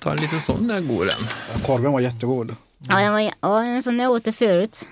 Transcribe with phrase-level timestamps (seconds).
[0.00, 1.16] Ta en liten sån där god den.
[1.66, 2.56] Korven var jättegod.
[2.78, 4.84] Ja, den var, ja, sån jag åt det förut.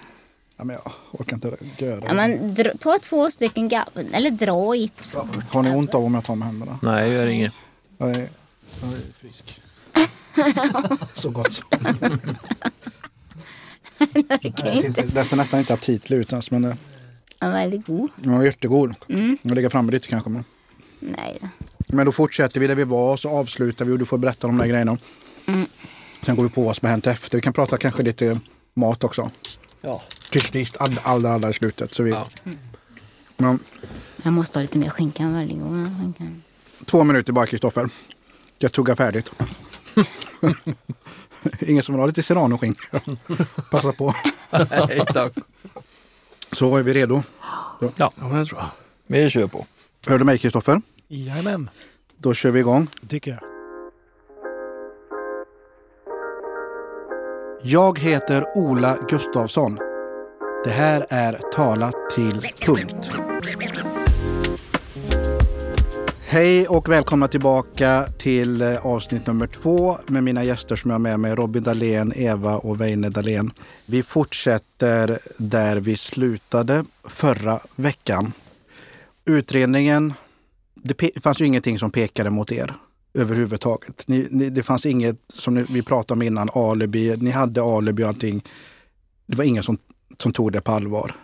[0.56, 4.74] Ja, men jag orkar inte göra Ja, men dra, ta två stycken gav, eller dra
[4.76, 5.12] i ett.
[5.48, 6.78] Har ni ont av om jag tar med händerna?
[6.82, 7.52] Nej, gör inget.
[7.98, 8.28] Jag är,
[8.80, 9.60] jag är frisk.
[11.14, 11.66] Så gott som.
[14.28, 14.40] Jag
[15.14, 16.76] Det ser nästan inte aptitlig ut ens, men Den
[17.40, 18.10] var väldigt god.
[18.16, 18.94] den var jättegod.
[19.42, 20.30] Jag lägger fram lite kanske.
[20.30, 20.44] Men.
[21.00, 21.38] Nej.
[21.88, 24.46] Men då fortsätter vi där vi var och så avslutar vi och du får berätta
[24.46, 24.98] om de där grejerna.
[26.22, 27.38] Sen går vi på vad som har hänt efter.
[27.38, 28.40] Vi kan prata kanske lite
[28.74, 29.30] mat också.
[29.80, 30.02] Ja.
[30.32, 31.94] Precis, allra, allra, allra i slutet.
[31.94, 32.28] Så vi, Ja.
[33.36, 33.58] men,
[34.22, 36.14] Jag måste ha lite mer skinka varje gång.
[36.84, 37.88] Två minuter bara Kristoffer.
[38.58, 39.32] Jag tuggar färdigt.
[41.60, 43.00] Ingen som vill ha lite serranoskinka?
[43.70, 44.14] Passa på.
[44.50, 45.32] Nej, tack.
[46.52, 47.22] Så är vi redo.
[47.80, 48.68] Ja, Ja, men det tror jag.
[49.06, 49.66] vi kör på.
[50.06, 50.82] Hör du mig Kristoffer?
[51.08, 51.70] Jajamän,
[52.16, 52.88] Då kör vi igång.
[53.00, 53.40] det tycker jag.
[57.62, 59.78] Jag heter Ola Gustafsson.
[60.64, 63.10] Det här är Tala till punkt.
[66.20, 70.98] Hej och välkomna tillbaka till eh, avsnitt nummer två med mina gäster som jag har
[71.00, 73.50] med mig, Robin Dahlén, Eva och Weine Dahlén.
[73.86, 78.32] Vi fortsätter där vi slutade förra veckan.
[79.24, 80.14] Utredningen,
[80.82, 82.74] det fanns ju ingenting som pekade mot er
[83.14, 84.08] överhuvudtaget.
[84.08, 87.16] Ni, ni, det fanns inget, som ni, vi pratade om innan, alibi.
[87.16, 88.44] Ni hade alibi och allting.
[89.26, 89.78] Det var ingen som,
[90.18, 91.14] som tog det på allvar.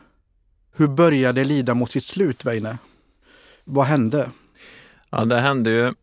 [0.77, 2.79] Hur började lida mot sitt slut, Weine?
[3.65, 4.31] Vad hände?
[5.11, 5.95] Ja, det hände ju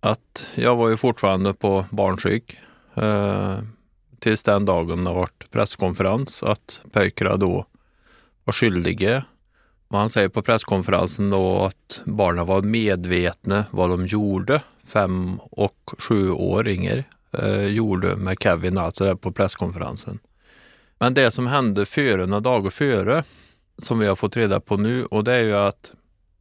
[0.00, 2.58] att jag var ju fortfarande på barnpsyk
[2.94, 3.58] eh,
[4.18, 7.66] tills den dagen det varit presskonferens att pojkarna då
[8.44, 9.24] var skyldiga.
[9.98, 17.04] Han säger på presskonferensen då att barnen var medvetna vad de gjorde, fem och sjuåringar
[17.32, 20.18] eh, gjorde med Kevin, alltså där på presskonferensen.
[20.98, 23.24] Men det som hände före, några dagar före,
[23.78, 25.92] som vi har fått reda på nu, och det är ju att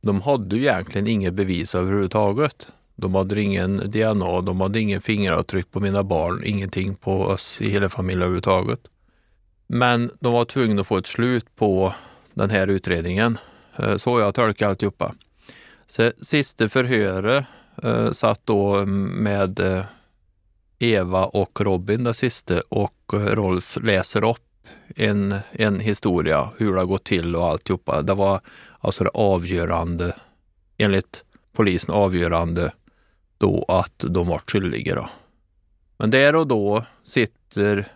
[0.02, 2.72] de hade ju egentligen inget bevis överhuvudtaget.
[2.96, 7.69] De hade ingen DNA, de hade ingen fingeravtryck på mina barn, ingenting på oss i
[7.69, 8.79] hela familjen överhuvudtaget.
[9.68, 11.94] Men de var tvungna att få ett slut på
[12.34, 13.38] den här utredningen.
[13.79, 15.16] Eh, så jag tolkar alltihopa.
[15.85, 17.45] Så sista förhöret
[17.84, 19.84] eh, satt då med eh,
[20.79, 26.79] Eva och Robin, det sista, och eh, Rolf läser upp en, en historia, hur det
[26.79, 28.01] har gått till och alltihopa.
[28.01, 28.41] Det var
[28.79, 30.16] alltså det avgörande,
[30.78, 31.23] enligt
[31.53, 32.72] polisen avgörande,
[33.38, 34.96] då att de var skyldiga.
[34.96, 35.09] Då.
[35.97, 37.88] Men där och då sitter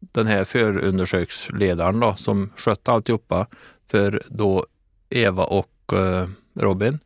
[0.00, 3.46] den här förundersöksledaren då, som skötte alltihopa
[3.86, 4.66] för då
[5.12, 6.98] Eva och eh, Robin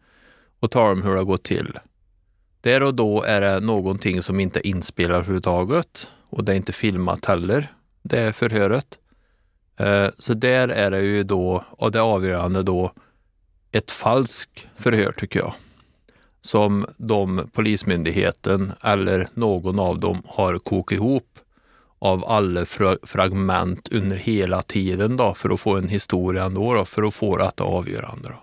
[0.60, 1.78] och talar om hur det har gått till.
[2.60, 6.72] Där och då är det någonting som inte är inspelat överhuvudtaget och det är inte
[6.72, 7.72] filmat heller,
[8.02, 8.98] det är förhöret.
[9.76, 12.92] Eh, så där är det ju då, och det avgörande då,
[13.72, 15.54] ett falskt förhör tycker jag.
[16.40, 21.35] Som de, Polismyndigheten eller någon av dem har kokat ihop
[21.98, 26.84] av alla fra fragment under hela tiden då för att få en historia ändå då,
[26.84, 28.28] för att få det att avgörande.
[28.28, 28.42] Då.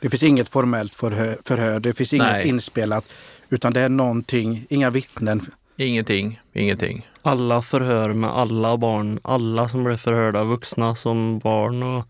[0.00, 2.48] Det finns inget formellt förhör, förhör det finns inget Nej.
[2.48, 3.04] inspelat,
[3.48, 5.46] utan det är någonting, inga vittnen.
[5.76, 7.06] Ingenting, ingenting.
[7.22, 12.04] alla förhör med alla barn, alla som blev förhörda, vuxna som barn och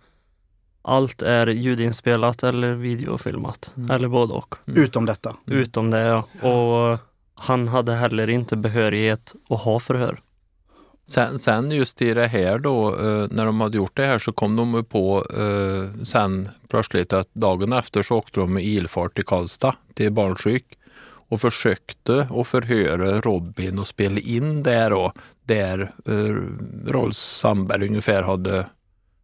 [0.82, 4.54] allt är ljudinspelat eller videofilmat, eller både och.
[4.66, 5.36] Utom detta.
[5.46, 6.48] Utom det ja.
[6.48, 6.98] Och
[7.34, 10.18] han hade heller inte behörighet att ha förhör.
[11.10, 14.32] Sen, sen just i det här då, eh, när de hade gjort det här så
[14.32, 19.24] kom de på eh, sen plötsligt att dagen efter så åkte de med ilfart till
[19.24, 20.64] Karlstad, till barnsjuk
[21.02, 25.12] och försökte att förhöra Robin och spela in det då,
[25.44, 26.36] där eh,
[26.86, 28.66] Rolf Sandberg ungefär hade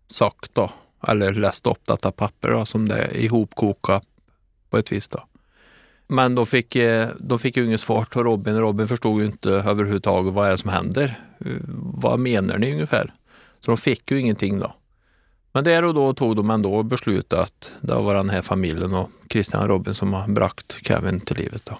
[0.07, 0.71] sagt då,
[1.09, 4.05] eller läst upp detta papper då, som det är ihopkokat
[4.71, 5.21] på ett vis då.
[6.09, 6.77] Men då fick,
[7.19, 8.59] då fick ju inget svar till Robin.
[8.59, 11.26] Robin förstod ju inte överhuvudtaget vad är det som händer.
[11.45, 13.15] Eh, Vad menar ni ungefär?
[13.61, 14.75] Så de fick ju ingenting då.
[15.53, 19.11] Men där och då tog de ändå beslut att det var den här familjen och
[19.31, 21.65] Christian och Robin som har bragt Kevin till livet.
[21.65, 21.79] Då.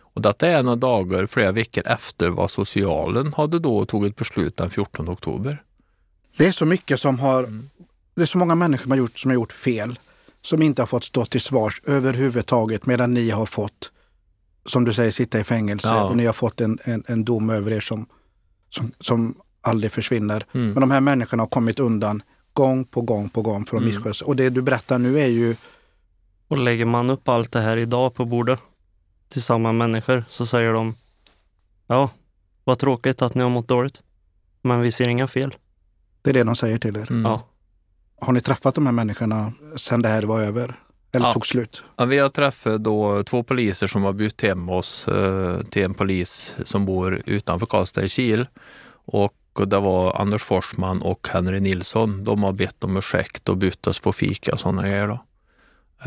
[0.00, 4.70] Och detta är några dagar, flera veckor efter vad socialen hade då tagit beslut den
[4.70, 5.62] 14 oktober.
[6.36, 7.48] Det är så mycket som har,
[8.14, 9.98] det är så många människor som har gjort, som har gjort fel,
[10.42, 13.92] som inte har fått stå till svars överhuvudtaget, medan ni har fått,
[14.66, 16.04] som du säger, sitta i fängelse Ja.
[16.04, 18.06] och ni har fått en, en, en dom över er som,
[18.70, 20.46] som, som aldrig försvinner.
[20.52, 20.70] Mm.
[20.70, 22.22] Men de här människorna har kommit undan
[22.52, 24.12] gång på gång på gång för att Mm.
[24.24, 25.56] Och det du berättar nu är ju,
[26.48, 28.60] Och lägger man upp allt det här idag på bordet
[29.28, 30.94] till samma människor så säger de
[31.86, 32.10] Ja,
[32.64, 34.02] Vad tråkigt att ni har mått dåligt.
[34.62, 35.54] Men vi ser inga fel.
[36.22, 37.10] Det är det de säger till er.
[37.10, 37.22] Mm.
[37.22, 37.42] Ja.
[38.20, 40.74] Har ni träffat de här människorna sen det här var över?
[41.12, 41.32] Eller Ja.
[41.32, 41.82] tog slut?
[41.96, 45.94] Ja, vi har träffat då två poliser som har bytt hem oss eh, till en
[45.94, 48.46] polis som bor utanför Karlstad i Kil.
[49.04, 49.34] Och
[49.66, 52.24] det var Anders Forsman och Henry Nilsson.
[52.24, 55.08] De har bett om ursäkt och bytt oss på fika och sådana grejer.
[55.08, 55.20] Då.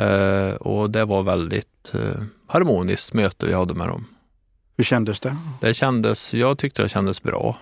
[0.03, 4.06] Eh, och det var väldigt eh, harmoniskt möte vi hade med dem.
[4.77, 5.36] Hur kändes det?
[5.62, 7.57] Det kändes, jag tyckte det kändes bra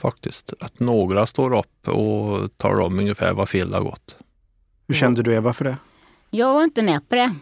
[0.00, 0.52] faktiskt.
[0.60, 4.16] Att några står upp och talar om ungefär vad fel det har gått.
[4.88, 5.76] Hur kände du Eva för det?
[6.36, 7.34] Jag var inte med på det.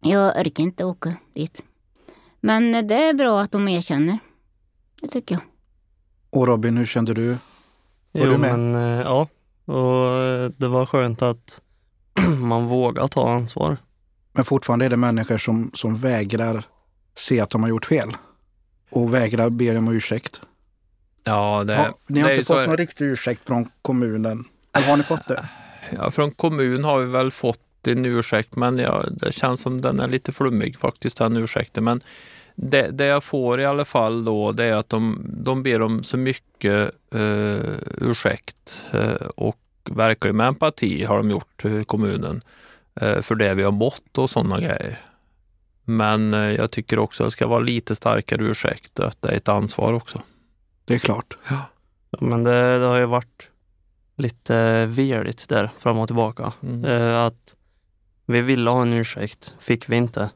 [0.00, 1.62] Jag orkar inte åka dit.
[2.40, 4.18] Men det är bra att de erkänner.
[5.00, 5.42] Det tycker jag.
[6.30, 7.28] Och Robin, hur kände du?
[7.28, 7.38] Var
[8.12, 8.58] Jo, du med?
[8.58, 9.28] men eh, ja.
[9.64, 11.60] Och eh, det var skönt att
[12.40, 13.76] man vågar ta ansvar.
[14.32, 16.64] Men fortfarande är det människor som, som vägrar
[17.16, 18.16] se att de har gjort fel.
[18.90, 20.40] Och vägrar be om ursäkt.
[21.24, 23.70] Ja, det, Ja, ni har det är inte ju så- fått någon riktig ursäkt från
[23.82, 24.44] kommunen?
[24.72, 25.48] Eller har ni fått det?
[25.92, 30.00] Ja, från kommun har vi väl fått en ursäkt, men ja, det känns som den
[30.00, 31.84] är lite flummig faktiskt, den ursäkten.
[31.84, 32.02] Men
[32.54, 36.02] det, det jag får i alla fall då, det är att de, de ber om
[36.02, 39.58] så mycket eh, ursäkt eh, och
[39.90, 42.42] verkligen med empati har de gjort till kommunen
[43.00, 45.00] eh, för det vi har mått och sådana grejer.
[45.84, 49.36] Men eh, jag tycker också att det ska vara lite starkare ursäkt, att det är
[49.36, 50.22] ett ansvar också.
[50.84, 51.36] Det är klart.
[51.48, 51.62] Ja,
[52.20, 53.48] Men det, det har ju varit
[54.16, 56.52] lite veligt där fram och tillbaka.
[56.62, 56.84] Mm.
[56.84, 57.54] Eh, att
[58.28, 60.30] vi ville ha en ursäkt, fick vi inte.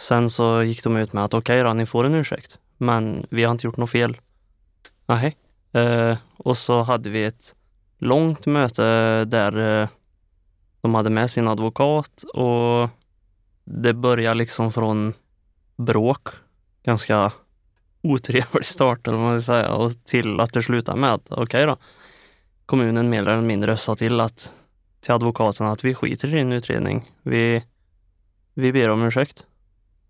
[0.00, 3.44] Sen så gick de ut med att okej då, ni får en ursäkt, men vi
[3.44, 4.16] har inte gjort något fel.
[5.06, 5.36] Nej.
[5.72, 7.54] Eh, och så hade vi ett
[7.98, 8.84] långt möte
[9.24, 9.88] där eh,
[10.80, 12.88] de hade med sin advokat och
[13.64, 15.14] det började liksom från
[15.76, 16.28] bråk,
[16.84, 17.32] ganska
[18.02, 21.66] otrevlig start eller vad man vill säga, och till att det slutade med att okej
[21.66, 21.76] då,
[22.66, 24.52] kommunen mer eller mindre sa till att
[25.02, 27.10] till advokaten att vi skiter i din utredning.
[27.22, 27.64] Vi,
[28.54, 29.46] vi ber om ursäkt.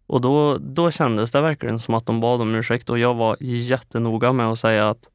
[0.06, 3.36] Och då, då kändes det verkligen som att de bad om ursäkt och jag var
[3.40, 5.10] jättenoga med att säga att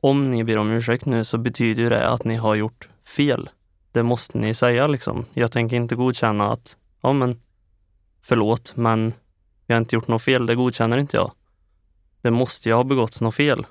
[0.00, 3.50] om ni ber om ursäkt nu så betyder det att ni har gjort fel.
[3.92, 5.24] Det måste ni säga liksom.
[5.34, 7.40] Jag tänker inte godkänna att, ja men
[8.22, 9.12] förlåt, men
[9.66, 11.32] jag har inte gjort något fel, det godkänner inte jag.
[12.20, 13.66] Det måste ju ha begåtts något fel.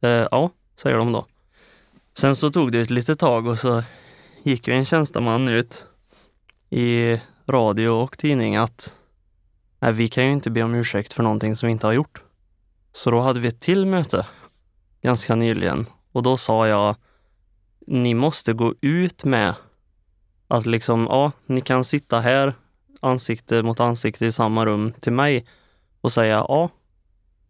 [0.00, 1.26] Eh, ja, säger de då.
[2.18, 3.82] Sen så tog det ett litet tag och så
[4.42, 5.86] gick ju en tjänsteman ut
[6.70, 8.96] i radio och tidning att
[9.78, 12.22] nej, vi kan ju inte be om ursäkt för någonting som vi inte har gjort.
[12.92, 14.26] Så då hade vi ett till möte
[15.02, 16.96] ganska nyligen och då sa jag
[17.86, 19.54] ni måste gå ut med
[20.48, 22.54] att liksom, ja, ni kan sitta här
[23.00, 25.46] ansikte mot ansikte i samma rum till mig
[26.00, 26.68] och säga ja,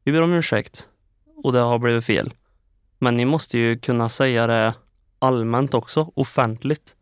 [0.05, 0.89] vi ber om ursäkt
[1.37, 2.35] och det har blivit fel.
[2.99, 4.75] Men ni måste ju kunna säga det
[5.21, 6.97] allmänt också, offentligt.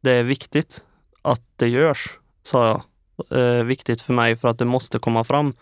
[0.00, 0.84] Det är viktigt
[1.22, 2.82] att det görs, sa jag.
[3.30, 5.54] Eh, viktigt för mig för att det måste komma fram.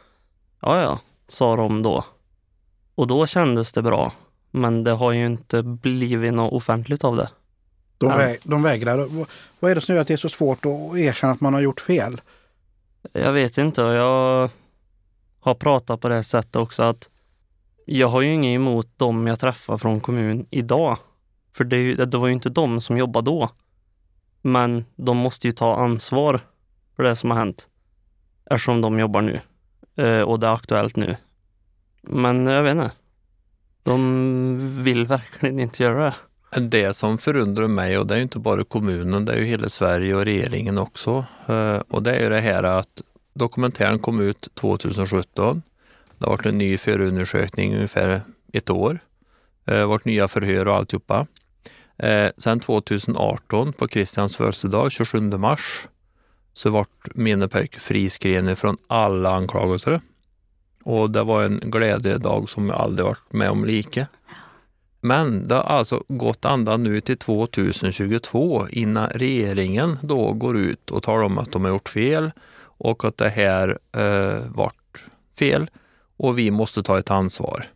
[0.61, 0.99] Ja, ja,
[1.29, 2.05] sa de då.
[2.95, 4.13] Och då kändes det bra.
[4.51, 7.31] Men det har ju inte blivit något offentligt av det.
[7.99, 9.27] De, väg, de vägrar.
[9.61, 11.61] Vad- är det som gör att det är så svårt att erkänna att man har
[11.61, 12.21] gjort fel?
[13.13, 13.81] Jag vet inte.
[13.81, 14.51] Jag
[15.41, 17.09] har pratat på det sättet också att
[17.85, 20.97] jag har ju inget emot dem jag träffar från kommun idag.
[21.53, 23.49] För det, det var ju inte de som jobbade då.
[24.43, 26.41] Men de måste ju ta ansvar
[26.97, 27.69] för det som har hänt.
[28.51, 29.41] Eftersom de jobbar nu.
[29.97, 31.17] Eh, och det är aktuellt nu.
[32.03, 32.91] Men jag vet inte.
[33.83, 36.61] De vill verkligen inte göra det.
[36.61, 39.69] Det som förundrar mig, och det är ju inte bara kommunen, det är ju hela
[39.69, 41.25] Sverige och regeringen också.
[41.47, 43.03] Eh, och det är ju det här att
[43.35, 45.63] dokumentären kom ut 2017.
[46.19, 49.01] Det har varit en ny förundersökning i ungefär ett år.
[49.65, 51.27] Eh, det har varit nya förhör och alltihopa.
[52.03, 55.89] Eh, Sen 2018 på Kristians födelsedag, 27 mars,
[56.53, 60.01] så vart mina pojkar friskrivna från alla anklagelser.
[60.85, 64.07] Och det var en glädjedag som jag aldrig varit med om lika.
[65.01, 71.03] Men det har alltså gått ända nu till 2022 innan regeringen då går ut och
[71.03, 72.31] talar om att de har gjort fel
[72.63, 75.05] och att det här eh, vart
[75.39, 75.71] fel
[76.17, 77.67] och vi måste ta ett ansvar.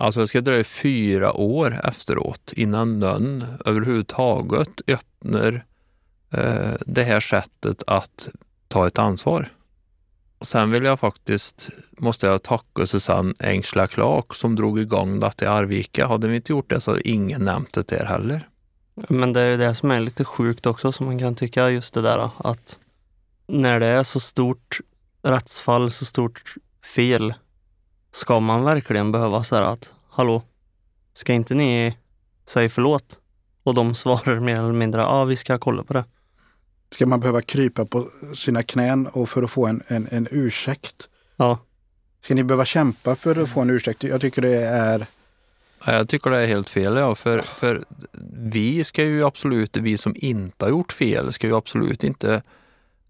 [0.00, 5.64] Alltså det ska dröja fyra år efteråt innan någon överhuvudtaget öppnar
[6.30, 8.28] eh, det här sättet att
[8.68, 9.52] ta ett ansvar.
[10.38, 15.44] Och sen vill jag faktiskt, måste jag tacka Susanne Engsla Clark som drog igång detta
[15.44, 16.06] i Arvika.
[16.06, 18.48] Hade vi inte gjort det så hade ingen nämnt det där heller.
[19.08, 21.94] Men det är ju det som är lite sjukt också som man kan tycka just
[21.94, 22.78] det där att
[23.46, 24.80] när det är så stort
[25.22, 26.54] rättsfall, så stort
[26.94, 27.34] fel
[28.16, 30.42] ska man verkligen behöva säga att hallå,
[31.12, 31.96] ska inte ni
[32.46, 33.20] säga förlåt?
[33.62, 36.04] Och de svarar mer eller mindre, ja vi ska kolla på det.
[36.90, 41.08] Ska man behöva krypa på sina knän och för att få en, en, en ursäkt?
[41.36, 41.58] Ja,
[42.20, 44.02] Ska ni behöva kämpa för att få en ursäkt?
[44.02, 45.06] Jag tycker det är...
[45.84, 47.14] Ja, Jag tycker det är helt fel, ja.
[47.14, 47.84] För, för
[48.32, 52.42] vi ska ju absolut, vi som inte har gjort fel, ska ju absolut inte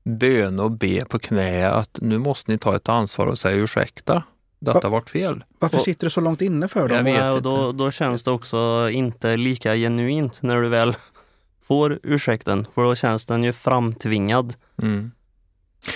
[0.04, 4.22] böna och be på knä att nu måste ni ta ett ansvar och säga ursäkta.
[4.58, 5.44] Detta varit fel.
[5.58, 7.04] Varför Och- sitter det så långt inne för Jag dem?
[7.04, 10.96] vet Nej, och då, då känns det också inte lika genuint när du väl
[11.62, 12.66] får ursäkten.
[12.75, 14.54] För då känns den ju framtvingad.
[14.82, 15.10] Mm.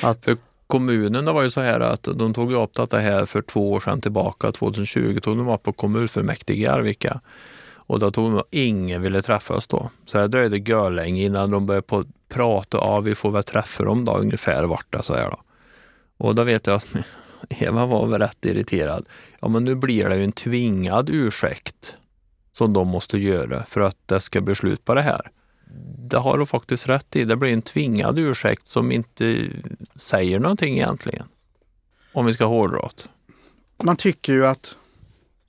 [0.03, 0.37] Att, För-
[0.67, 3.81] Kommunen det var ju så här att de tog upp detta här för två år
[3.81, 4.53] sedan tillbaka.
[4.53, 7.21] 2020 tog de upp på kommunfullmäktige i Arvika.
[7.75, 9.91] Och då tog de, ingen ville träffa oss då.
[10.07, 12.77] Så det dröjde görlänge innan de började på prata.
[12.79, 15.41] Ja, vi får väl träffa dem då ungefär vart det så här då.
[16.19, 16.87] Och då vet jag att
[17.49, 19.09] Eva var väl rätt irriterad.
[19.41, 21.97] Ja, men nu blir det ju en tvingad ursäkt
[22.53, 25.31] som de måste göra för att det ska bli slut på det här.
[25.99, 27.25] Det har du faktiskt rätt i.
[27.25, 29.49] Det blir en tvingad ursäkt som inte
[29.97, 31.27] säger någonting egentligen.
[32.13, 33.09] Om vi ska hårdra det.
[33.85, 34.77] Man tycker ju att,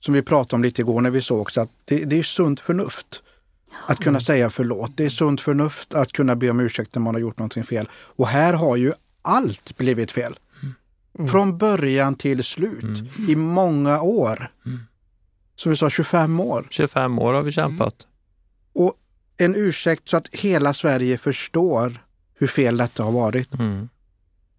[0.00, 3.22] som vi pratade om lite igår när vi sågs, att det, det är sunt förnuft
[3.86, 4.96] att kunna säga förlåt.
[4.96, 7.88] Det är sunt förnuft att kunna be om ursäkt när man har gjort någonting fel.
[7.92, 10.38] Och här har ju allt blivit fel.
[11.30, 13.02] Från början till slut.
[13.28, 14.50] I många år.
[15.56, 16.66] Som vi sa, 25 år.
[16.70, 18.06] 25 år har vi kämpat.
[18.74, 18.94] Och
[19.36, 22.04] en ursäkt så att hela Sverige förstår
[22.38, 23.54] hur fel detta har varit.
[23.54, 23.88] Mm.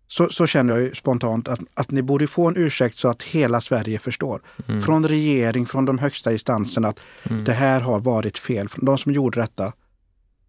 [0.08, 3.62] Så, så känner jag spontant att, att ni borde få en ursäkt så att hela
[3.62, 4.42] Sverige förstår.
[4.68, 4.82] Mm.
[4.82, 7.44] Från regering, från de högsta instanserna att Mm.
[7.44, 8.68] det här har varit fel.
[8.78, 9.74] De som gjorde detta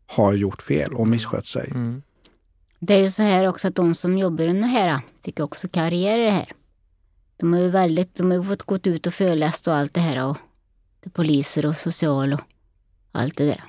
[0.06, 1.72] har gjort fel och misskött sig.
[2.78, 6.18] Det är ju så här också att de som jobbar under här fick också karriär
[6.18, 6.52] i det här.
[7.36, 10.26] De har ju väldigt, de har fått gått ut och föreläst och allt det här
[10.28, 10.36] och
[11.00, 12.40] det poliser och social och
[13.12, 13.64] allt det där.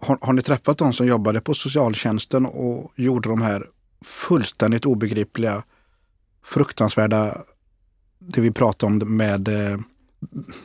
[0.00, 3.66] Har, har ni träffat de som jobbade på socialtjänsten och gjorde de här
[4.04, 5.62] fullständigt obegripliga,
[6.44, 7.44] fruktansvärda,
[8.18, 9.78] det vi pratade om med eh,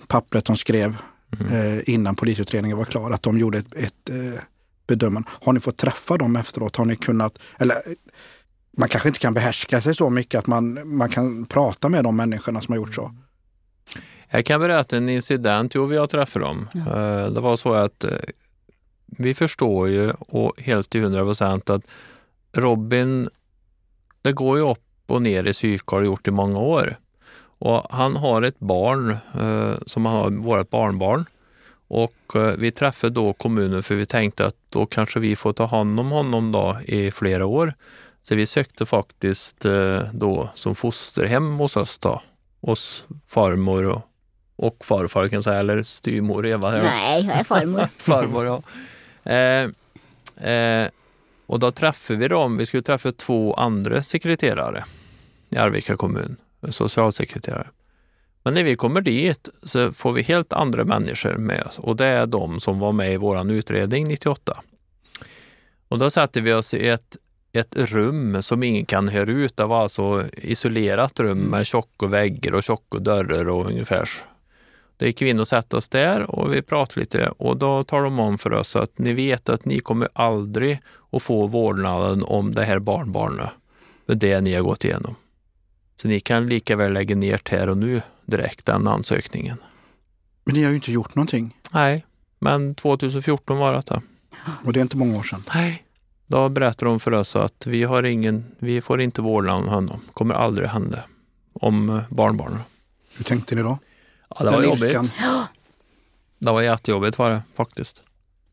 [0.07, 0.97] pappret de skrev
[1.39, 1.77] Mm.
[1.77, 4.41] eh, innan polisutredningen var klar, att de gjorde ett, ett eh,
[4.87, 5.29] bedömande.
[5.41, 6.75] Har ni fått träffa dem efteråt?
[6.75, 7.75] Har ni kunnat, eller
[8.77, 12.15] man kanske inte kan behärska sig så mycket att man, man kan prata med de
[12.15, 13.11] människorna som har gjort så.
[14.29, 16.67] Jag kan berätta en incident, jo vi har träffat dem.
[16.73, 16.79] Ja.
[16.79, 18.11] Eh, Det var så att eh,
[19.05, 21.81] vi förstår ju och helt till hundra procent att
[22.53, 23.29] Robin,
[24.21, 26.97] det går ju upp och ner i psyke har det gjort i många år.
[27.59, 31.25] Och han har ett barn eh, som han har, vårt barnbarn.
[31.87, 35.65] Och eh, vi träffade då kommunen för vi tänkte att då kanske vi får ta
[35.65, 37.73] hand om honom då i flera år.
[38.21, 42.21] Så vi sökte faktiskt eh, då som fosterhem hos oss då.
[42.61, 44.01] Hos farmor och,
[44.55, 46.71] och farfar kan jag säga, eller styvmor Eva.
[46.71, 46.83] här.
[46.83, 47.87] Nej, jag är farmor.
[47.97, 48.61] Farmor, ja.
[49.31, 49.69] Eh,
[50.51, 50.89] eh,
[51.45, 52.57] och då träffade vi dem.
[52.57, 54.85] Vi skulle träffa två andra sekreterare
[55.49, 56.37] i Arvika kommun,
[56.69, 57.67] socialsekreterare.
[58.45, 62.05] Men när vi kommer dit så får vi helt andra människor med oss och det
[62.05, 64.57] är de som var med i vår utredning 98.
[65.87, 67.17] Och då sätter vi oss i ett,
[67.53, 69.57] ett rum som ingen kan höra ut.
[69.57, 74.09] Det var alltså isolerat rum med tjocka väggar och tjocka dörrar och ungefär.
[74.97, 78.01] Då gick vi in och satte oss där och vi pratade lite och då tar
[78.01, 80.79] de om för oss att ni vet att ni kommer aldrig
[81.11, 83.49] att få vårdnaden om det här barnbarnet.
[84.05, 85.15] Det ni har gått igenom.
[85.95, 89.57] Så ni kan lika väl lägga ner det här och nu direkt den ansökningen.
[90.45, 91.57] Men ni har ju inte gjort någonting.
[91.71, 92.05] Nej,
[92.39, 94.01] men 2014 var det.
[94.65, 95.43] Och det är inte många år sedan.
[95.53, 95.83] Nej.
[96.27, 99.21] Då berättar de för oss att vi, har ingen, vi får inte
[99.53, 99.99] om honom.
[100.13, 100.99] kommer aldrig hända.
[101.53, 102.59] Om barnbarnen.
[103.17, 103.77] Hur tänkte ni då?
[104.29, 104.83] Ja, det var Den jobbigt.
[104.83, 105.09] ilskan.
[106.39, 108.01] Det var jättejobbigt var det faktiskt.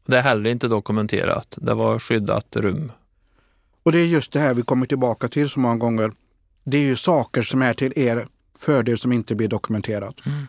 [0.07, 1.59] Det är heller inte dokumenterat.
[1.61, 2.93] Det var skyddat rum.
[3.83, 6.13] Och det är just det här vi kommer tillbaka till så många gånger.
[6.65, 8.27] Det är ju saker som är till er
[8.59, 10.15] fördel som inte blir dokumenterat.
[10.27, 10.47] Mm.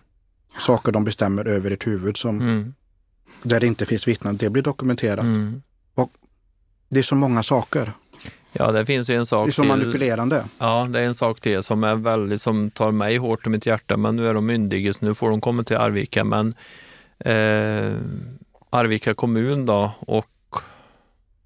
[0.59, 2.73] Saker de bestämmer över ert huvud som, Mm.
[3.43, 4.37] där det inte finns vittnen.
[4.37, 5.25] Det blir dokumenterat.
[5.25, 5.61] Mm.
[6.89, 7.91] Det är så många saker.
[8.51, 9.69] Ja, det finns ju en Det är sak så till.
[9.69, 10.45] manipulerande.
[10.59, 13.65] Ja, det är en sak till som är väldigt, som tar mig hårt i mitt
[13.65, 16.23] hjärta, men nu är de myndiga så nu får de komma till Arvika.
[16.23, 16.55] Men
[17.19, 17.93] eh,
[18.69, 20.55] Arvika kommun då och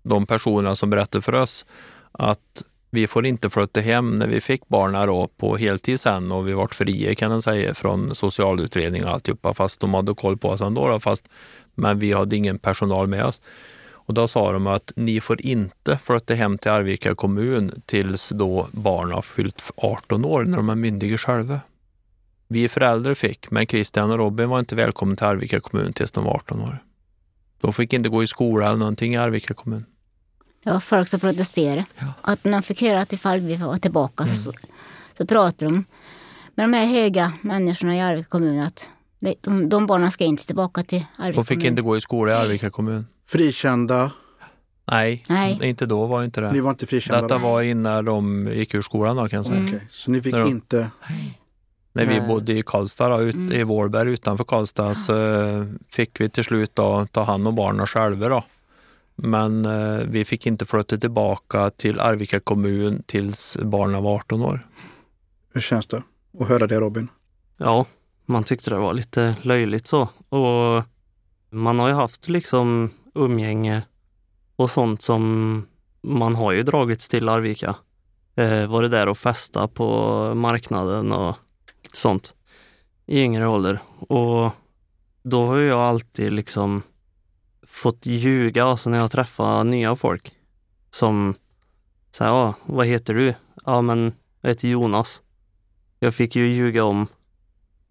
[0.04, 1.66] de personerna som berättar för oss
[2.12, 6.48] att vi får inte flytta hem när vi fick barnen då på heltid sen och
[6.48, 10.50] vi vart fria kan man säga från socialutredning och alltihopa fast de hade koll på
[10.50, 10.88] oss ändå.
[10.88, 11.30] Då, fast,
[11.76, 13.42] men vi hade ingen personal med oss.
[14.08, 18.68] Och då sa de att ni får inte flytta hem till Arvika kommun tills då
[18.72, 21.60] barnen har fyllt 18 år när de är myndiga själva.
[22.48, 26.24] vi föräldrar fick, men Christian och Robin var inte välkomna till Arvika kommun tills de
[26.24, 26.84] var 18 år.
[27.62, 29.86] De fick inte gå i skola eller någonting i Arvika kommun.
[30.68, 31.86] Det var folk som protesterade.
[31.98, 32.06] Ja.
[32.22, 34.54] Att när de fick höra att ifall vi var tillbaka så,
[35.18, 35.86] så pratade de
[36.56, 38.88] med de här höga människorna i Arvika kommun att
[39.20, 41.68] de, de, de barnen ska inte tillbaka till Arvika De fick kommun.
[41.72, 43.08] inte gå i skola i Arvika kommun.
[43.28, 44.12] Frikända.
[44.92, 45.60] Nej, Nej.
[45.62, 46.52] inte då var inte det.
[46.52, 47.22] Ni var inte frikända?
[47.22, 49.60] Detta var innan de gick ur skolan då kan jag säga.
[49.60, 49.76] Mm.
[49.76, 50.90] Okej, Så ni fick de- inte...
[51.94, 52.28] När vi Nej.
[52.28, 53.52] bodde i Karlstad, då, ut, Mm.
[53.60, 55.14] i Vårberg utanför Karlstad, så
[55.90, 58.30] fick vi till slut då, ta hand om barnen själva.
[58.30, 58.44] Då.
[59.18, 64.68] Men eh, vi fick inte flytta tillbaka till Arvika kommun tills barnen var 18 år.
[65.54, 66.04] Hur känns det
[66.40, 67.08] att höra det Robin?
[67.58, 67.86] Ja,
[68.26, 70.02] man tyckte det var lite löjligt så.
[70.30, 70.84] Och
[71.50, 73.82] man har ju haft liksom umgänge
[74.56, 75.66] och sånt som
[76.02, 77.76] man har ju dragits till Arvika.
[78.36, 79.88] Eh, varit där och festa på
[80.36, 81.36] marknaden och
[81.92, 82.34] sånt
[83.06, 83.80] i yngre ålder.
[84.00, 84.52] Och
[85.24, 86.82] då har jag alltid liksom
[87.68, 90.32] fått ljuga alltså när jag träffar nya folk.
[90.92, 91.36] Som
[92.12, 93.34] säger, ja, vad heter du?
[93.66, 95.22] Ja, men jag heter Jonas.
[96.00, 97.08] Jag fick ju ljuga om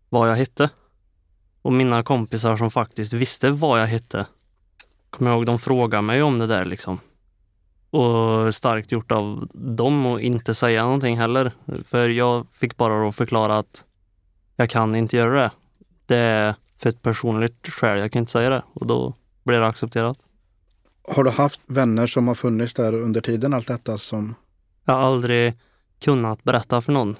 [0.09, 0.71] vad jag hette.
[1.62, 4.26] Och mina kompisar som faktiskt visste vad jag hette,
[5.11, 6.99] kommer jag ihåg, de frågade mig om det där liksom.
[7.90, 11.52] Och starkt gjort av dem att inte säga någonting heller.
[11.85, 13.85] För jag fick bara då förklara att
[14.56, 15.50] jag kan inte göra det.
[16.06, 18.62] Det är för ett personligt skäl, jag kan inte säga det.
[18.73, 19.14] Och då
[19.46, 20.18] blev det accepterat.
[21.08, 24.34] Har du haft vänner som har funnits där under tiden allt detta som...
[24.84, 25.54] Jag har aldrig
[25.98, 27.16] kunnat berätta för någon.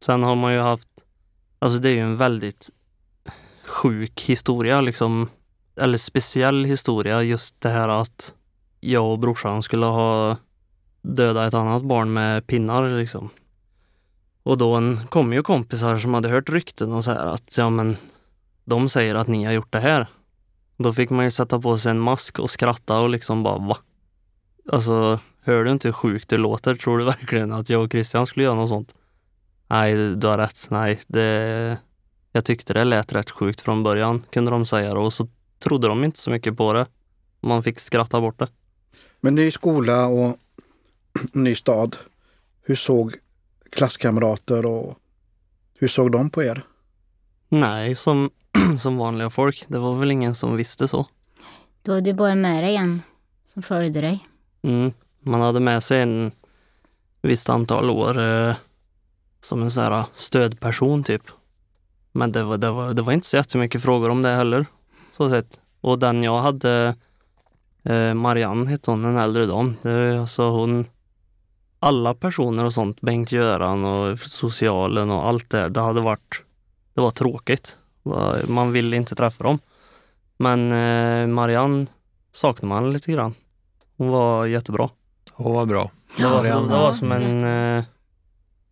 [0.00, 0.88] Sen har man ju haft,
[1.58, 2.70] alltså det är ju en väldigt
[3.66, 5.28] sjuk historia liksom,
[5.76, 8.34] eller speciell historia just det här att
[8.80, 10.36] jag och brorsan skulle ha
[11.02, 13.30] dödat ett annat barn med pinnar liksom.
[14.42, 17.96] Och då kom ju kompisar som hade hört rykten och så här att ja men
[18.64, 20.06] de säger att ni har gjort det här.
[20.82, 23.76] Då fick man ju sätta på sig en mask och skratta och liksom bara va?
[24.72, 26.74] Alltså Hör du inte hur sjukt det låter?
[26.74, 28.94] Tror du verkligen att jag och Christian skulle göra något sånt?
[29.68, 30.66] Nej, du har rätt.
[30.70, 31.78] Nej, det...
[32.32, 35.00] Jag tyckte det lät rätt sjukt från början, kunde de säga då.
[35.00, 36.86] Och så trodde de inte så mycket på det.
[37.40, 38.48] Man fick skratta bort det.
[39.20, 40.36] Men ny skola och
[41.32, 41.96] ny stad.
[42.62, 43.14] Hur såg
[43.70, 44.98] klasskamrater och
[45.78, 46.62] hur såg de på er?
[47.52, 48.30] Nej, som,
[48.78, 49.64] som vanliga folk.
[49.68, 51.06] Det var väl ingen som visste så.
[51.82, 53.02] Då hade du bara med dig en
[53.44, 54.26] som följde dig.
[54.62, 54.92] Mm.
[55.20, 56.32] Man hade med sig en
[57.22, 58.54] visst antal år eh,
[59.40, 61.22] som en sån här stödperson typ.
[62.12, 64.66] Men det var, det, var, det var inte så jättemycket frågor om det heller.
[65.16, 65.60] Så sett.
[65.80, 66.94] Och den jag hade,
[67.82, 69.76] eh, Marianne hette hon, en äldre dam.
[69.82, 70.86] Det, alltså hon,
[71.80, 76.42] alla personer och sånt, Bengt-Göran och socialen och allt det, det hade varit,
[76.94, 77.76] det var tråkigt.
[78.46, 79.58] Man ville inte träffa dem.
[80.36, 81.86] Men eh, Marianne
[82.32, 83.34] saknar man lite grann.
[83.96, 84.90] Hon var jättebra.
[85.36, 85.90] Åh, vad bra.
[86.16, 87.44] Det var, det var som en
[87.78, 87.84] eh,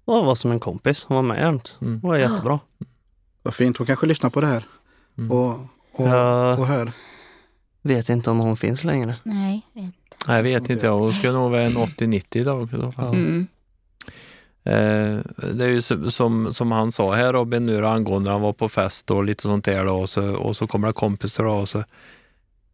[0.06, 1.04] det var som en kompis.
[1.04, 1.76] Hon var med jämt.
[1.80, 2.00] Mm.
[2.02, 2.58] Hon var jättebra.
[3.42, 4.64] Vad fint, hon kanske lyssnar på det här.
[5.18, 5.30] Mm.
[5.30, 5.50] Och,
[5.92, 6.92] och, Jag och hör.
[7.82, 9.16] vet inte om hon finns längre.
[9.22, 9.66] Nej.
[9.72, 9.96] vet inte.
[10.26, 10.98] Nej, jag vet inte jag.
[10.98, 13.14] Hon skulle nog vara en 80-90 idag i så fall.
[13.14, 13.46] Mm.
[14.64, 15.18] Eh,
[15.52, 18.68] det är ju som, som, han sa här Robin nu angående när han var på
[18.68, 21.68] fest och lite sånt där då, och, så, och så kommer det kompisar då, och,
[21.68, 21.84] så,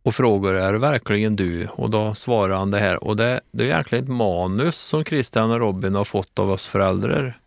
[0.02, 1.66] och frågar är det verkligen du?
[1.66, 5.50] Och då svarar han det här och det, det är egentligen ett manus som Christian
[5.50, 7.38] och Robin har fått av oss föräldrar.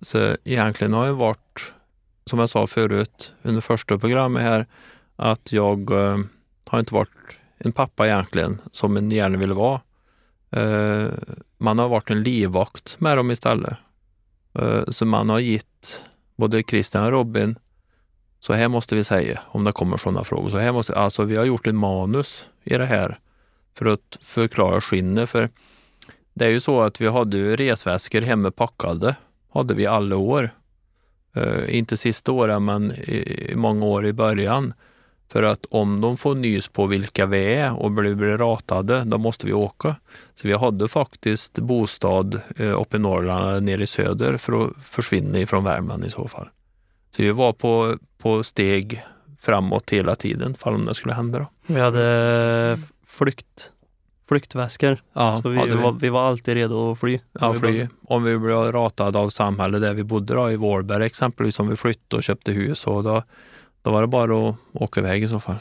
[0.00, 1.72] Så egentligen har jag varit,
[2.26, 4.66] som jag sa förut under första programmet här,
[5.16, 6.18] att jag eh,
[6.66, 7.10] har inte varit
[7.58, 9.80] en pappa egentligen som en gärna ville vara.
[10.52, 11.06] Eh,
[11.58, 13.76] man har varit en livvakt med dem istället.
[14.58, 16.02] Eh, så man har gett
[16.36, 17.58] både Christian och Robin,
[18.40, 20.50] så här måste vi säga om det kommer sådana frågor.
[20.50, 23.18] Så här måste, alltså vi har gjort en manus i det här
[23.74, 25.30] för att förklara skinnet.
[25.30, 25.48] För
[26.34, 29.16] det är ju så att vi hade resväskor hemma packade,
[29.52, 30.50] hade vi alla år.
[31.36, 34.74] Eh, inte sista åren, men i, i många år i början.
[35.32, 39.46] För att om de får nys på vilka vi är och blir, ratade, då måste
[39.46, 39.96] vi åka.
[40.34, 44.72] Så vi hade faktiskt bostad eh, uppe i Norrland eller nere i söder för att
[44.84, 46.48] försvinna ifrån Värmland i så fall.
[47.16, 49.02] Så vi var på, på steg
[49.40, 51.38] framåt hela tiden, fall om det skulle hända.
[51.38, 51.46] Då.
[51.66, 53.72] Vi hade flykt,
[54.28, 55.02] flyktväskor.
[55.12, 55.70] Ja, Så vi, vi.
[55.70, 57.20] var, vi var alltid redo att fly.
[57.40, 57.88] Ja, fly.
[58.08, 61.76] Om vi blev ratade av samhället där vi bodde då, i Vårberg exempelvis, om vi
[61.76, 63.22] flyttade och köpte hus, och då,
[63.82, 65.56] då var det bara att åka iväg i så fall.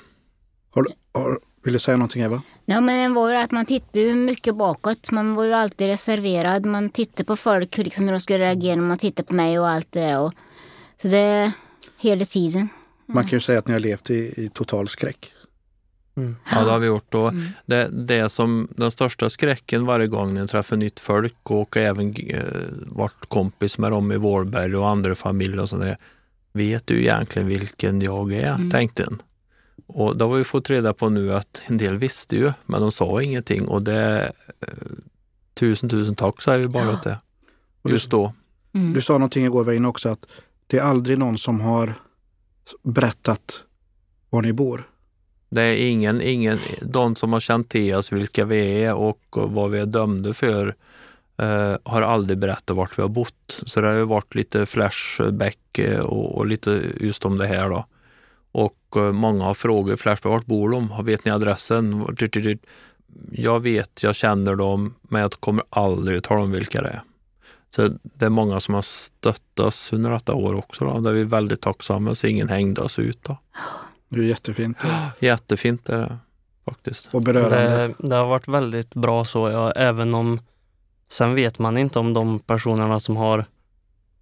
[0.71, 2.41] Har, du- har, vill du säga någonting Eva?
[2.65, 5.11] Ja, men det var ju att man tittade mycket bakåt.
[5.11, 6.65] Man var ju alltid reserverad.
[6.65, 9.59] Man tittade på folk, hur, liksom, hur de skulle reagera när man tittade på mig
[9.59, 10.19] och allt det där.
[10.19, 10.33] Och
[11.01, 11.51] Så det är
[11.97, 12.69] hela tiden.
[13.05, 15.33] Man kan ju säga att ni har levt i, i total skräck.
[16.17, 16.35] Mm.
[16.51, 17.13] Ja, det har vi gjort.
[17.13, 17.43] Och Mm.
[17.65, 22.39] det, det som den största skräcken varje gång ni träffar nytt folk och även eh,
[22.85, 25.97] varit kompis med dem i Vårberg och andra familjer och sånt där.
[26.53, 28.53] Vet du egentligen vilken jag är?
[28.55, 28.71] Mm.
[28.71, 29.21] tänkte en.
[29.87, 32.91] Och det har vi fått reda på nu att en del visste ju, men de
[32.91, 34.67] sa ingenting och det eh,
[35.53, 36.93] tusen tusen tack säger vi bara Ja.
[36.93, 37.17] åt det.
[37.81, 38.33] Och du, Just då.
[38.73, 38.93] Mm.
[38.93, 40.25] du sa någonting igår Weine också att
[40.67, 41.93] det är aldrig någon som har
[42.83, 43.63] berättat
[44.29, 44.87] var ni bor.
[45.49, 49.71] Det är ingen, ingen, de som har känt till oss, vilka vi är och vad
[49.71, 50.75] vi är dömda för,
[51.37, 53.61] eh, har aldrig berättat vart vi har bott.
[53.65, 57.69] Så det har ju varit lite flashback eh, och, och lite just om det här
[57.69, 57.85] då.
[58.51, 61.05] Och eh, många har frågat Flashback, vart bor de?
[61.05, 62.05] Vet ni adressen?
[63.31, 67.01] Jag vet, jag känner dem, men jag kommer aldrig tala om vilka det är.
[67.69, 70.85] Så det är många som har stött oss under detta år också.
[70.85, 71.11] Då.
[71.11, 73.19] Vi är väldigt tacksamma så ingen hängde oss ut.
[73.23, 73.37] Då.
[74.09, 74.77] Det är jättefint
[75.19, 76.17] Jättefint är det
[76.65, 77.09] faktiskt.
[77.13, 77.87] och berörande.
[77.99, 80.39] Det, det har varit väldigt bra så, ja, även om
[81.11, 83.45] sen vet man inte om de personerna som har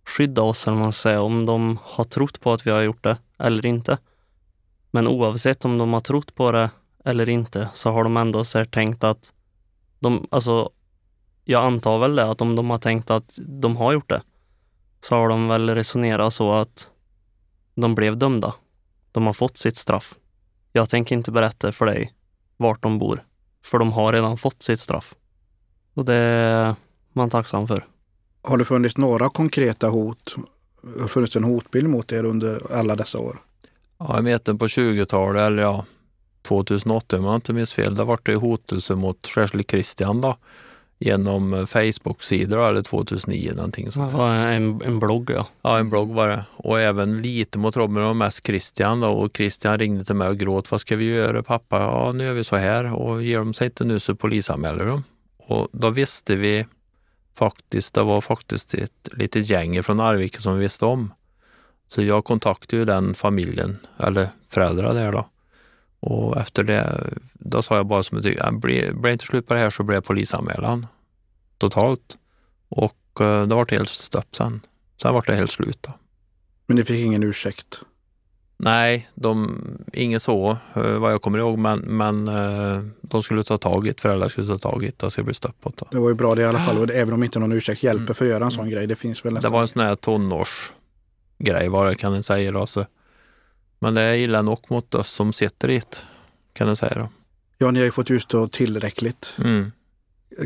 [0.06, 3.18] skyddat oss, eller man säger, om de har trott på att vi har gjort det
[3.40, 3.98] eller inte.
[4.92, 6.70] Men oavsett om de har trott på det
[7.06, 9.34] eller inte så har de ändå så här tänkt att
[10.00, 10.70] de, alltså,
[11.44, 14.22] jag antar väl det att om de har tänkt att de har gjort det
[15.02, 16.92] så har de väl resonerat så att
[17.76, 18.54] de blev dömda.
[19.12, 20.16] De har fått sitt straff.
[20.72, 22.14] Jag tänker inte berätta för dig
[22.58, 23.24] vart de bor.
[23.66, 25.16] För de har redan fått sitt straff.
[26.00, 26.76] Och det är
[27.14, 27.86] man tacksam för.
[28.42, 30.36] Har det funnits några konkreta hot?
[30.98, 33.40] Har det funnits en hotbild mot er under alla dessa år?
[34.00, 35.86] Ja, I mitten på 20-talet, eller ja,
[36.48, 40.38] 2008 om jag inte minns fel, där var det hotelse mot särskilt Christian då,
[41.00, 44.14] genom Facebook-sidor eller 2009 någonting Det sånt.
[44.14, 45.48] var en, en blogg ja.
[45.62, 46.46] Ja, en blogg var det.
[46.56, 49.10] Och även lite mot Robin och mest Christian då.
[49.10, 50.72] Och Christian ringde till mig och gråt.
[50.72, 51.80] Vad ska vi göra pappa?
[51.80, 52.94] Ja, nu gör vi så här.
[52.94, 55.04] Och ger de sig inte nu så polisanmäler de.
[55.50, 56.66] Och då visste vi
[57.36, 61.14] faktiskt, det var faktiskt ett litet gäng från Arvika som vi visste om.
[61.88, 65.30] Så jag kontaktade ju den familjen, eller föräldrar där då.
[66.00, 69.54] Och efter det, då sa jag bara som ett blir blir det inte slut på
[69.54, 70.88] det här så blir det polisanmälan.
[71.58, 72.18] Totalt.
[72.70, 74.62] Och eh, det var helt stopp sen.
[75.02, 75.78] Sen var det helt slut.
[75.82, 75.94] Då.
[76.68, 77.82] Men ni fick ingen ursäkt?
[78.64, 79.62] Nej, de,
[79.94, 83.90] inget så eh, vad jag kommer ihåg, men, men eh, de skulle ta tag i
[83.92, 84.02] det.
[84.02, 85.00] Föräldrar skulle ta tag i det.
[85.00, 85.86] Det skulle bli stopp på det.
[85.92, 86.78] Det var ju bra det i alla fall.
[86.78, 88.16] Och även om inte någon ursäkt hjälper Mm.
[88.16, 88.88] för att göra en sån grej.
[88.88, 92.66] Det finns väl Det var en sån här tonårsgrej, vad det kan en säga då.
[92.68, 92.86] Så.
[93.80, 96.06] Men det är illa nog mot oss som sitter dit,
[96.54, 97.10] kan jag säga då.
[97.58, 99.72] Ja, ni har ju fått utstå tillräckligt Mm.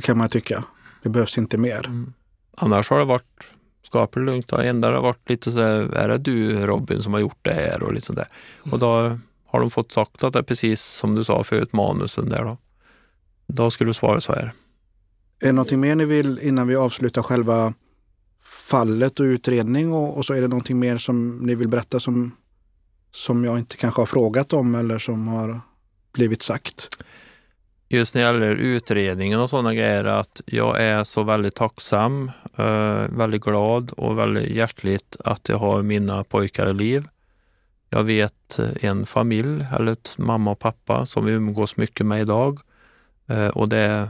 [0.03, 0.63] kan man tycka.
[1.03, 1.85] Det behövs inte mer.
[1.85, 2.13] Mm.
[2.57, 3.43] Annars har det varit
[3.93, 4.47] skapligt lugnt.
[4.47, 7.53] Det enda har varit lite så här, är det du Robin som har gjort det
[7.53, 8.27] här och liksom lite sådär.
[8.71, 12.29] Och då har de fått sagt att det är precis som du sa förut, manusen
[12.29, 12.57] där då.
[13.47, 14.51] Då skulle du svara så här.
[15.39, 17.73] Är det någonting mer ni vill innan vi avslutar själva
[18.43, 22.31] fallet och utredning och, och så är det någonting mer som ni vill berätta som,
[23.11, 25.61] som jag inte kanske har frågat om eller som har
[26.13, 27.03] blivit sagt?
[27.93, 33.03] Just när det gäller utredningen och sådana grejer att jag är så väldigt tacksam, eh,
[33.09, 37.07] väldigt glad och väldigt hjärtligt att jag har mina pojkar i liv.
[37.89, 42.21] Jag vet eh, en familj, eller ett mamma och pappa som vi umgås mycket med
[42.21, 42.59] idag.
[43.27, 44.07] Eh, och det är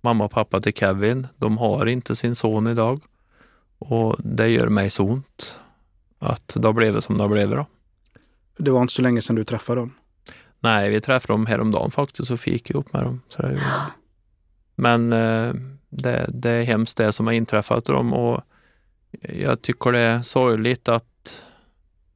[0.00, 1.26] mamma och pappa till Kevin.
[1.36, 3.00] De har inte sin son idag.
[3.78, 5.58] Och det gör mig så ont
[6.18, 7.56] att det har blivit som det har blivit.
[7.56, 7.66] Då.
[8.58, 9.92] Det var inte så länge sedan du träffade dem.
[10.60, 13.22] Nej, vi träffade dem häromdagen faktiskt och fick ihop med dem.
[13.28, 13.60] Så det.
[14.74, 15.54] Men eh,
[15.88, 18.40] det, det är hemskt det som har inträffat dem och
[19.22, 21.44] jag tycker det är sorgligt att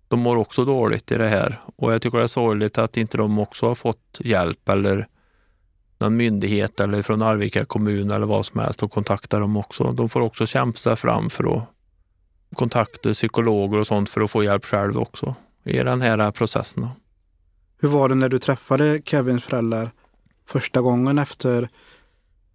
[0.09, 1.61] de mår också dåligt i det här.
[1.77, 5.09] Och jag tycker det är sorgligt att inte de också har fått hjälp eller
[5.99, 9.93] någon myndighet eller från Arvika kommun eller vad som helst och kontakta dem också.
[9.93, 11.65] De får också kämpa sig fram för att
[12.55, 16.89] kontakta psykologer och sånt för att få hjälp själv också i den här processen.
[17.85, 19.91] Hur var det när du träffade Kevins föräldrar
[20.49, 21.69] första gången efter...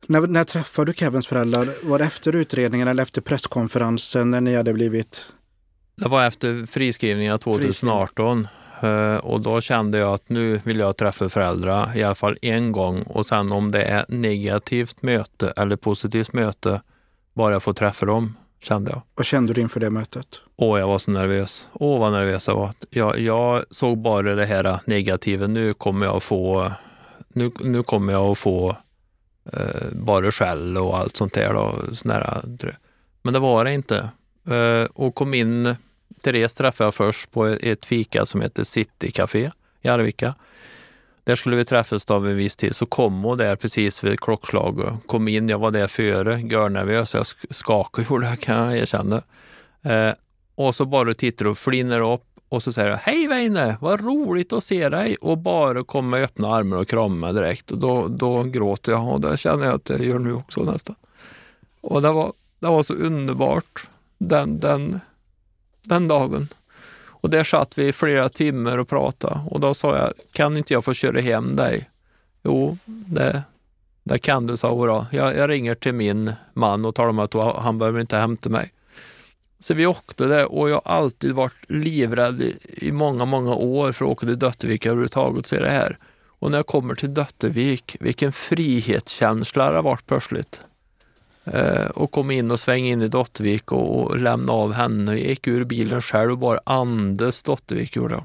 [0.08, 1.70] När, när träffade du Kevins föräldrar?
[1.84, 5.26] Var det efter utredningen eller efter presskonferensen när ni hade blivit...
[5.96, 8.48] Det var efter friskrivningen 2018
[8.82, 12.72] eh, och då kände jag att nu vill jag träffa föräldrar i alla fall en
[12.72, 13.02] gång.
[13.02, 16.82] Och sen om det är negativt möte eller positivt möte,
[17.34, 19.02] bara jag får träffa dem, kände jag.
[19.16, 20.42] Vad kände du inför det mötet?
[20.56, 21.68] Åh, jag var så nervös.
[21.74, 22.72] Åh, vad nervös jag var.
[22.90, 25.48] Jag, jag såg bara det här negativa.
[25.48, 26.72] Nu kommer jag få,
[27.30, 28.76] nu, nu kommer jag att få
[29.54, 31.54] eh, bara skäll och allt sånt där.
[31.54, 32.78] Då, sån där.
[33.22, 34.10] Men det var det inte.
[34.50, 35.76] Eh, och kom in
[36.22, 40.36] Therese träffade jag först på ett fika som heter City Café i Arvika.
[41.24, 42.76] Där skulle vi träffas av en viss tid.
[42.76, 44.94] Så kom hon där precis vid klockslaget.
[45.06, 47.14] Kom in, jag var där före, görnervös.
[47.14, 49.22] Jag skakade gjorde jag, kan jag erkänna.
[49.82, 50.14] Eh,
[50.56, 54.54] och så bara tittar och flinner upp och så säger jag Hej Veine, vad roligt
[54.54, 55.16] att se dig!
[55.16, 57.72] Och bara kommer med öppna armar och krama direkt.
[57.72, 60.96] Och då, då gråter jag och det känner jag att jag gör nu också nästan.
[61.82, 65.00] Och det var, det var så underbart den, den,
[65.84, 66.48] den dagen.
[67.22, 70.74] Och där satt vi i flera timmar och pratade och då sa jag, kan inte
[70.74, 71.90] jag få köra hem dig?
[72.44, 73.44] Jo, det,
[74.04, 75.06] det kan du, sa hon.
[75.12, 78.74] Jag, jag ringer till min man och talar om att han behöver inte hämta mig.
[79.60, 83.92] Så vi åkte där och jag har alltid varit livrädd i, i många, många år
[83.92, 85.98] för att åka till Döttervik överhuvudtaget och se det här.
[86.40, 90.62] Och när jag kommer till Döttervik, vilken frihetskänsla det har varit plötsligt.
[91.54, 95.12] Eh, och kom in och svängde in i Dottervik och, och lämnade av henne.
[95.12, 98.24] Jag gick ur bilen själv och bara andes Dottervik gjorde jag.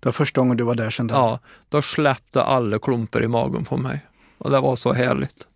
[0.00, 3.64] Det var första gången du var där kände Ja, då släppte alla klumpar i magen
[3.64, 4.00] på mig.
[4.38, 5.48] Och det var så härligt.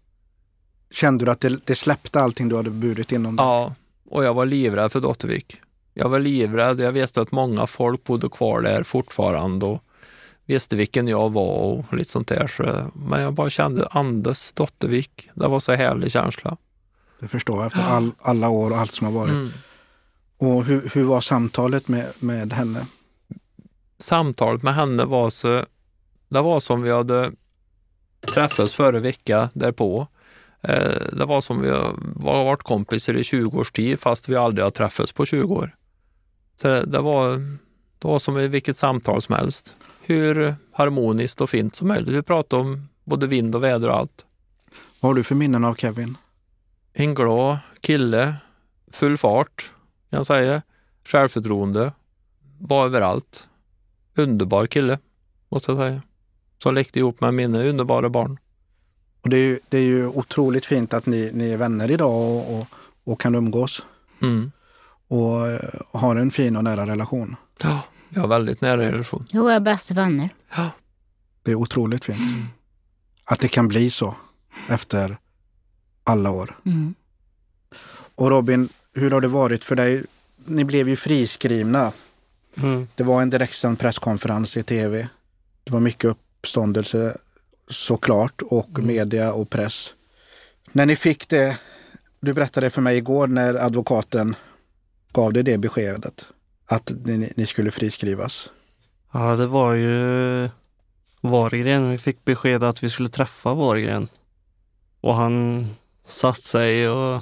[0.91, 3.47] Kände du att det, det släppte allting du hade burit inom dig?
[3.47, 3.75] Ja,
[4.11, 5.57] och jag var livrädd för Dottervik.
[5.95, 6.81] Jag var livrädd.
[6.81, 9.83] Jag visste att många folk bodde kvar där fortfarande och
[10.47, 12.51] visste vilken jag var och lite sånt där.
[12.95, 15.29] Men jag bara kände Anders Dottervik.
[15.35, 16.57] Det var så härlig känsla.
[17.21, 19.33] Det förstår jag efter all, alla år och allt som har varit.
[19.33, 19.51] Mm.
[20.39, 22.87] Och hur, hur var samtalet med, med henne?
[23.99, 25.65] Samtalet med henne var så,
[26.29, 27.33] det var som vi hade
[28.35, 30.07] träffats förra veckan därpå.
[30.63, 34.65] Eh, det var som vi har varit kompisar i 20 års tid fast vi aldrig
[34.65, 35.75] har träffats på 20 år.
[36.57, 37.31] Så det var,
[37.99, 39.75] det var som i vilket samtal som helst.
[40.01, 42.09] Hur harmoniskt och fint som helst.
[42.11, 44.27] Vi pratade om både vind och väder och allt.
[45.01, 46.17] Vad har du för minnen av Kevin?
[47.01, 48.35] En glad kille,
[48.93, 49.73] full fart
[50.11, 50.63] kan jag säga.
[51.05, 51.93] Självförtroende,
[52.59, 53.49] var överallt.
[54.17, 54.99] Underbar kille,
[55.49, 56.03] måste jag säga.
[56.63, 58.39] Som lekte ihop med mina underbara barn.
[59.21, 62.11] Och det, är ju, det är ju otroligt fint att ni, ni är vänner idag
[62.11, 62.67] och, och,
[63.05, 63.83] och kan umgås.
[64.23, 64.53] Mm.
[65.09, 65.59] Och uh,
[65.93, 67.37] har en fin och nära relation.
[67.63, 69.27] Ja, jag har väldigt nära relation.
[69.31, 70.29] Jo, våra bästa vänner.
[70.57, 70.71] Ja.
[71.43, 72.19] Det är otroligt fint.
[72.19, 72.47] Mm.
[73.25, 74.15] Att det kan bli så
[74.69, 75.19] efter
[76.09, 76.57] alla år.
[76.67, 76.95] Mm.
[78.15, 80.05] Och Robin, hur har det varit för dig?
[80.45, 81.93] Ni blev ju friskrivna.
[82.57, 82.89] Mm.
[82.95, 85.09] Det var en direktsänd presskonferens i tv.
[85.65, 87.17] Det var mycket uppståndelse
[87.71, 88.87] såklart och mm.
[88.87, 89.95] media och press.
[90.73, 91.59] När ni fick det,
[92.21, 94.37] du berättade för mig igår när advokaten
[95.13, 96.27] gav dig det beskedet
[96.67, 98.51] att ni, ni skulle friskrivas.
[99.13, 100.49] Ja, det var ju
[101.21, 101.91] Vargren.
[101.91, 104.09] Vi fick besked att vi skulle träffa Vargren.
[105.01, 105.67] Och han
[106.09, 107.21] satt sig och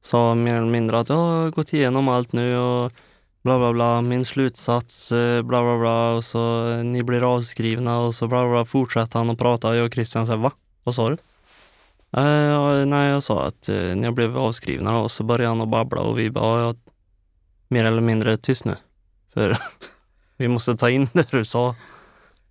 [0.00, 2.92] sa mer eller mindre att jag har gått igenom allt nu och
[3.42, 8.00] bla bla bla, min slutsats, eh, bla bla bla och så eh, ni blir avskrivna
[8.00, 10.52] och så bla bla fortsatte han att prata jag och Christian sa va?
[10.84, 11.16] Vad sa du?
[12.16, 15.68] Uh, nej, jag sa att uh, ni har blivit avskrivna och så började han att
[15.68, 16.74] babbla och vi bara, ja,
[17.68, 18.76] mer eller mindre tyst nu.
[19.34, 19.58] För
[20.36, 21.74] vi måste ta in det du sa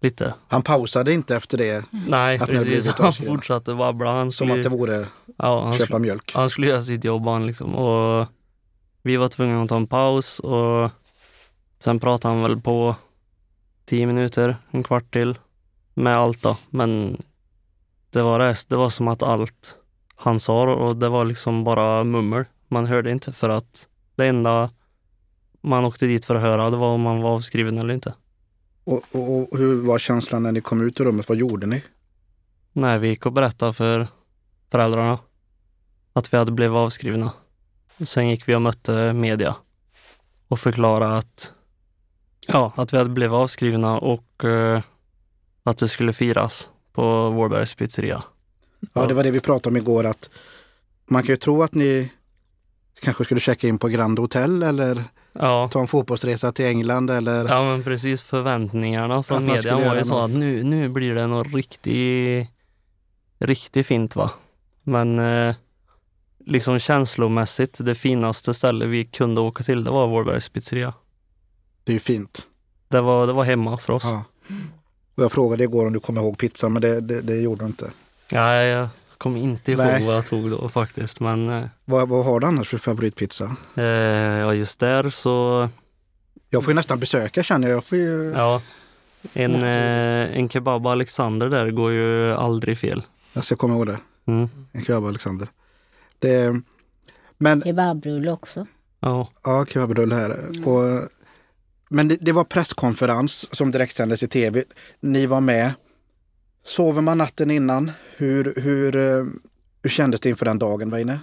[0.01, 0.33] lite.
[0.47, 1.85] Han pausade inte efter det?
[1.91, 2.87] Nej, precis.
[2.87, 4.11] Han fortsatte babbla.
[4.11, 5.05] Han skulle, Som att det vore
[5.37, 6.31] ja, han köpa skulle, mjölk?
[6.33, 7.75] Han skulle göra sitt jobb han liksom.
[7.75, 8.27] Och
[9.03, 10.91] vi var tvungna att ta en paus och
[11.79, 12.95] sen pratade han väl på
[13.85, 15.39] tio minuter, en kvart till
[15.93, 16.57] med allt då.
[16.69, 17.21] Men
[18.09, 18.69] det var rest.
[18.69, 19.75] Det var som att allt
[20.15, 22.45] han sa och det var liksom bara mummel.
[22.67, 24.69] Man hörde inte för att det enda
[25.61, 28.13] man åkte dit för att höra det var om man var avskriven eller inte.
[28.83, 31.29] Och, och, och, hur var känslan när ni kom ut ur rummet?
[31.29, 31.83] Vad gjorde ni?
[32.73, 34.07] Nej, vi gick och berättade för
[34.71, 35.19] föräldrarna
[36.13, 37.33] att vi hade blivit avskrivna.
[38.05, 39.55] Sen gick vi och mötte media
[40.47, 41.51] och förklarade att,
[42.47, 44.79] ja, att vi hade blivit avskrivna och uh,
[45.63, 48.23] att det skulle firas på Vårbergs pizzeria.
[48.93, 50.29] Ja, det var det vi pratade om igår att
[51.05, 52.11] man kan ju tro att ni
[53.01, 55.69] kanske skulle checka in på Grand Hotel eller ja.
[55.71, 57.47] ta en fotbollsresa till England eller...
[57.47, 61.53] Ja men precis, förväntningarna från media var ju så att nu, nu blir det något
[61.53, 62.47] riktigt,
[63.39, 64.31] riktigt fint va.
[64.83, 65.55] Men eh,
[66.45, 70.93] liksom känslomässigt, det finaste stället vi kunde åka till, det var Vårbergs pizzeria.
[71.83, 72.47] Det är ju fint.
[72.87, 74.03] Det var, det var hemma för oss.
[74.03, 74.23] Ja.
[75.15, 77.67] Och jag frågade igår om du kommer ihåg pizzan, men det, det, det gjorde du
[77.67, 77.91] inte.
[78.31, 78.89] Ja, jag
[79.21, 80.05] kommer inte ihåg Nej.
[80.05, 81.19] vad jag tog då faktiskt.
[81.19, 83.55] Men, eh, vad, vad har du annars för favoritpizza?
[83.75, 85.69] Eh, ja, just där så...
[86.49, 87.83] Jag får ju nästan besöka känner jag.
[87.89, 88.33] jag ju...
[88.35, 88.61] Ja,
[89.33, 93.03] en, eh, en kebab Alexander där går ju aldrig fel.
[93.33, 93.99] Jag ska komma ihåg det.
[94.25, 94.49] Mm.
[94.71, 95.47] En kebab Alexander.
[96.19, 96.61] Det,
[97.37, 98.67] men, Kebabrulle också.
[98.99, 99.29] Ja.
[99.43, 100.51] Ja, kebabrulle här.
[100.67, 101.09] Och
[101.89, 104.63] Men det, det var presskonferens som direktsändes i tv.
[104.99, 105.73] Ni var med.
[106.63, 107.91] Sover man natten innan?
[108.17, 109.25] Hur, hur, eh,
[109.83, 111.19] hur kändes det inför den dagen, Weine?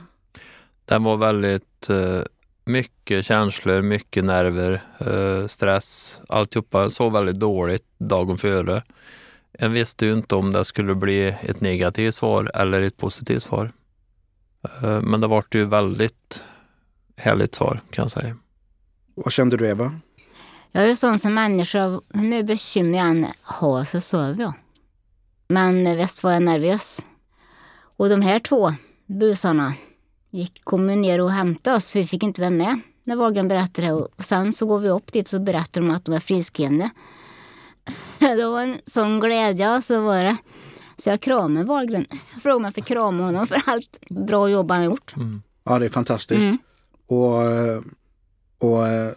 [0.84, 2.22] Den var väldigt eh,
[2.64, 6.82] mycket känslor, mycket nerver, eh, stress, alltihopa.
[6.82, 8.82] Jag sov väldigt dåligt dagen före.
[9.58, 13.72] Jag visste ju inte om det skulle bli ett negativt svar eller ett positivt svar.
[14.80, 16.42] Men det vart ju väldigt
[17.16, 18.36] härligt svar kan jag säga.
[19.14, 19.92] Vad kände du, Eva?
[20.72, 24.52] Jag är ju sån som människa, hur mycket bekymmer jag än har så sover jag.
[25.48, 27.00] Men visst var jag nervös.
[27.96, 28.72] Och de här två
[29.06, 29.74] busarna
[30.30, 33.48] gick, kom ju ner och hämtade oss, för vi fick inte vara med när Wahlgren
[33.48, 33.92] berättade det.
[33.92, 36.90] Och sen så går vi upp dit och berättar de att de är friskrivna.
[38.18, 40.36] Det var en sån glädje och så var det.
[40.96, 42.06] Så jag kramade Wahlgren.
[42.32, 45.14] Jag frågade om jag fick krama honom för allt bra jobb han har gjort.
[45.64, 46.40] Ja, det är fantastiskt.
[46.44, 46.58] Mm.
[47.06, 47.80] Och, eh,
[48.58, 49.12] och eh,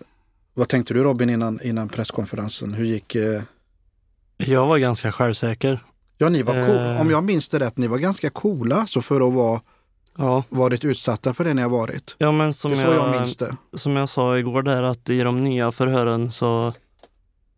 [0.53, 2.73] vad tänkte du Robin innan, innan presskonferensen?
[2.73, 3.15] Hur gick...
[3.15, 3.41] eh,
[4.37, 5.83] Jag var ganska självsäker.
[6.21, 6.75] Ja, ni var cool.
[6.95, 7.01] Eh.
[7.01, 9.61] Om jag minns det rätt, ni var ganska coola så för att vara
[10.17, 12.15] Ja, varit utsatta för det ni har varit.
[12.17, 13.55] ja men Det som är så jag jag, minns det.
[13.73, 16.67] som jag sa igår där att i de nya förhören så,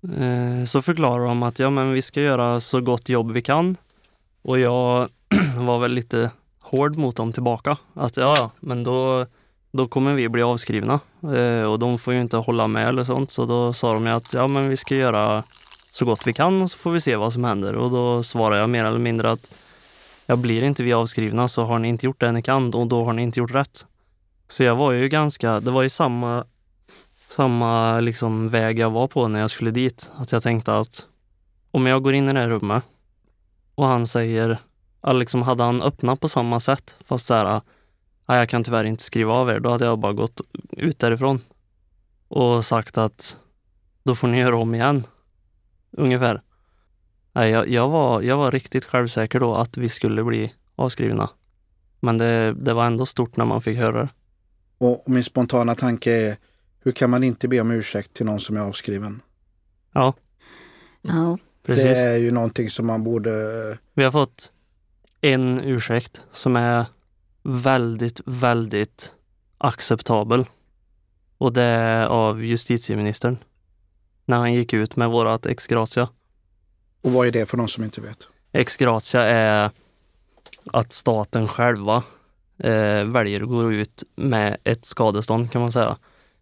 [0.03, 3.77] eh, så förklarar de att ja, men vi ska göra så gott jobb vi kan.
[4.43, 5.07] Och jag
[5.57, 7.77] var väl lite hård mot dem tillbaka.
[7.93, 9.25] Att ja, ja, men då,
[9.71, 10.99] då kommer vi bli avskrivna
[11.35, 13.31] eh, och de får ju inte hålla med eller sånt.
[13.31, 15.43] Så då sa de att ja, men vi ska göra
[15.93, 17.75] så gott vi kan och så får vi se vad som händer.
[17.75, 19.51] Och då svarar jag mer eller mindre att
[20.25, 23.05] jag blir inte vi avskrivna så har ni inte gjort det ni kan och då
[23.05, 23.85] har ni inte gjort rätt.
[24.47, 26.45] Så jag var ju ganska, det var ju samma,
[27.27, 30.11] samma liksom väg jag var på när jag skulle dit.
[30.17, 31.05] Att jag tänkte att
[31.71, 32.83] om jag går in i det här rummet
[33.75, 34.57] och han säger,
[35.13, 37.61] liksom hade han öppnat på samma sätt fast så här,
[38.25, 41.41] "Nej, jag kan tyvärr inte skriva av er, då hade jag bara gått ut därifrån
[42.27, 43.37] och sagt att
[44.03, 45.03] då får ni göra om igen.
[45.97, 46.41] Ungefär.
[47.33, 51.29] Nej, jag, jag, var, jag var riktigt självsäker då att vi skulle bli avskrivna.
[51.99, 54.09] Men det, det var ändå stort när man fick höra det.
[54.77, 56.37] Och min spontana tanke är,
[56.79, 59.21] hur kan man inte be om ursäkt till någon som är avskriven?
[59.93, 60.13] Ja,
[61.01, 61.37] Ja.
[61.65, 61.83] precis.
[61.85, 63.31] Det är ju någonting som man borde...
[63.93, 64.51] Vi har fått
[65.21, 66.85] en ursäkt som är
[67.43, 69.13] väldigt, väldigt
[69.57, 70.45] acceptabel.
[71.37, 73.37] Och det är av justitieministern.
[74.25, 76.09] När han gick ut med vårat ex gratia.
[77.01, 78.27] Och vad är det för någon som inte vet?
[78.51, 79.69] Ex gratia är
[80.65, 82.03] att staten själva
[82.57, 85.97] eh, väljer att gå ut med ett skadestånd kan man säga.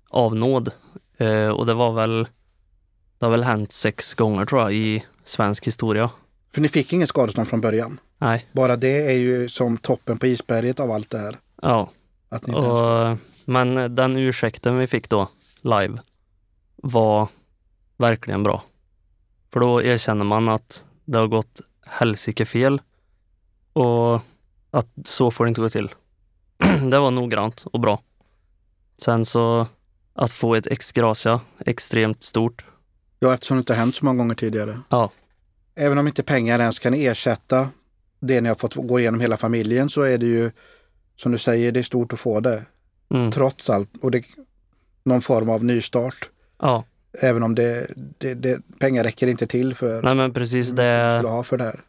[0.09, 0.71] Av nåd.
[1.17, 2.27] Eh, och det var väl,
[3.17, 6.09] det har väl hänt sex gånger tror jag i svensk historia.
[6.53, 7.99] För ni fick inget skadestånd från början.
[8.17, 11.37] Nej, Bara det är ju som toppen på isberget av allt det här.
[11.61, 11.89] ja.
[12.29, 12.67] Att ni ens...
[12.67, 15.27] Och, men den ursäkten vi fick då,
[15.61, 15.99] live,
[16.75, 17.27] var
[18.01, 18.63] verkligen bra.
[19.53, 22.81] För då erkänner man att det har gått helsike fel
[23.73, 24.19] och
[24.71, 25.89] att så får det inte gå till.
[26.91, 28.01] det var noggrant och bra.
[28.97, 29.67] Sen så
[30.13, 32.65] att få ett ex gratia, extremt stort.
[33.19, 34.79] Ja, eftersom det inte har hänt så många gånger tidigare.
[34.89, 35.11] Ja.
[35.75, 37.69] Även om inte pengar ens kan ersätta
[38.19, 40.51] det ni har fått gå igenom hela familjen så är det ju,
[41.15, 42.65] som du säger, det är stort att få det.
[43.13, 43.31] Mm.
[43.31, 43.97] Trots allt.
[44.01, 44.23] Och det
[45.03, 46.29] någon form av nystart.
[46.59, 46.83] Ja,
[47.13, 51.23] Även om det, det, det, pengar räcker inte till för nej men precis det.
[51.45, 51.79] för det här.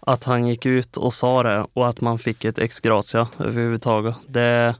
[0.00, 4.16] att han gick ut och sa det och att man fick ett ex gratia överhuvudtaget.
[4.26, 4.74] Det,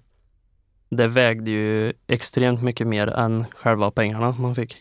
[0.89, 4.77] det vägde ju extremt mycket mer än själva pengarna man fick.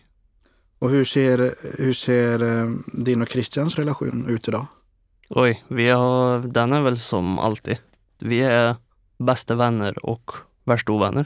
[0.80, 4.66] Och hur ser, hur ser eh, din och Christians relation ut idag?
[5.30, 7.78] Oj, vi har, den är väl som alltid.
[8.20, 8.76] Vi är
[9.18, 10.32] bästa vänner och
[10.64, 11.26] värsta ovänner.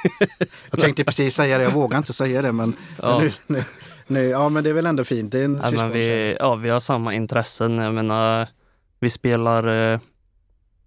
[0.70, 3.18] Jag tänkte precis säga det, jag vågar inte säga det men, Ja.
[3.18, 3.64] men nu, nu,
[4.06, 5.32] nu, ja men det är väl ändå fint.
[5.32, 7.78] Det är en Ja, men vi, ja, vi har samma intressen.
[7.78, 8.48] Jag menar,
[9.00, 10.00] vi spelar eh,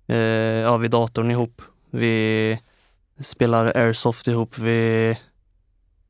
[0.08, 0.18] eh,
[0.62, 1.62] ja, vid datorn ihop.
[1.92, 2.60] Vi
[3.22, 4.58] spelar airsoft ihop.
[4.58, 5.18] Vi,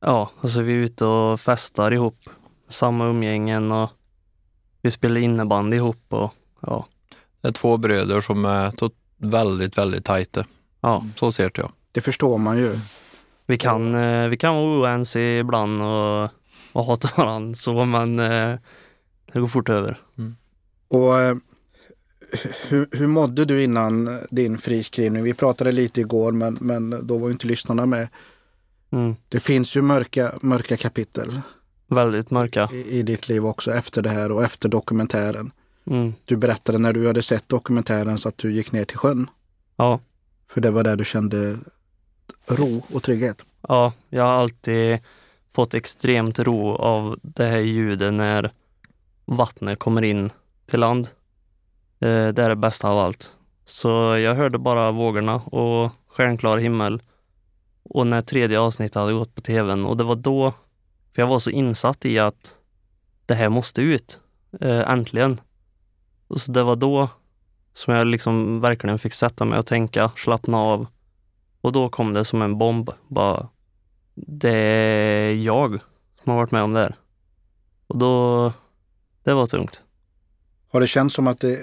[0.00, 2.18] ja, alltså vi är ute och festar ihop.
[2.68, 3.90] Samma umgängen och
[4.82, 6.04] vi spelar innebandy ihop.
[6.08, 6.86] Och, ja,
[7.40, 8.72] Det är två bröder som är
[9.18, 10.44] väldigt, väldigt tajta.
[10.80, 11.04] ja.
[11.16, 11.72] Så ser det jag.
[11.92, 12.78] Det förstår man ju.
[13.46, 16.28] Vi, kan, eh, vi kan vara oense ibland och,
[16.72, 18.58] och hata varandra så, men eh,
[19.32, 20.00] det går fort över.
[20.88, 21.36] Och eh,
[22.68, 25.22] hur, hur mådde du innan din friskrivning?
[25.22, 28.08] Vi pratade lite igår men, men då var inte lyssnarna med.
[28.92, 29.16] Mm.
[29.28, 31.40] Det finns ju mörka, mörka kapitel
[31.88, 32.68] Väldigt mörka.
[32.72, 35.52] i, i ditt liv också efter det här och efter dokumentären.
[35.86, 36.12] Mm.
[36.24, 39.30] Du berättade när du hade sett dokumentären så att du gick ner till sjön.
[39.76, 40.00] Ja.
[40.48, 41.58] För det var där du kände
[42.46, 43.42] ro och trygghet.
[43.68, 44.98] Ja, jag har alltid
[45.52, 48.50] fått extremt ro av det här ljudet när
[49.24, 50.30] vattnet kommer in
[50.66, 51.08] till land.
[52.00, 53.36] Eh, det är det bästa av allt.
[53.64, 57.02] Så jag hörde bara vågorna och stjärnklar himmel.
[57.82, 60.52] Och när tredje avsnittet hade gått på tvn och det var då,
[61.14, 62.54] för jag var så insatt i att
[63.26, 64.20] det här måste ut,
[64.60, 65.40] eh, äntligen.
[66.28, 67.08] Och så det var då
[67.72, 70.86] som jag liksom verkligen fick sätta mig och tänka, slappna av.
[71.60, 72.90] Och då kom det som en bomb.
[73.08, 73.48] Bara,
[74.14, 75.80] det är jag
[76.22, 76.94] som har varit med om det här.
[77.86, 78.52] Och då,
[79.24, 79.82] det var tungt.
[80.72, 81.58] Har det känts som att det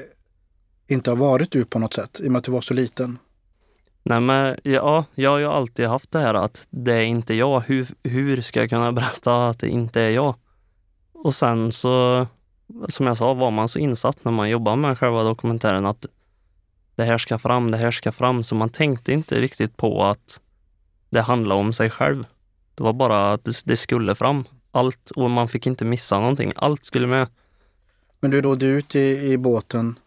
[0.87, 3.19] inte har varit du på något sätt i och med att du var så liten?
[4.03, 7.59] Nej men ja, jag har ju alltid haft det här att det är inte jag.
[7.59, 10.35] Hur, hur ska jag kunna berätta att det inte är jag?
[11.13, 12.27] Och sen så,
[12.87, 16.05] som jag sa, var man så insatt när man jobbar med själva dokumentären att
[16.97, 18.43] det här ska fram, det här ska fram.
[18.43, 20.39] Så man tänkte inte riktigt på att
[21.09, 22.23] det handlar om sig själv.
[22.75, 24.43] Det var bara att det, det skulle fram.
[24.71, 26.53] Allt, och man fick inte missa någonting.
[26.55, 27.27] Allt skulle med.
[28.19, 29.99] Men du rådde ut i, i båten.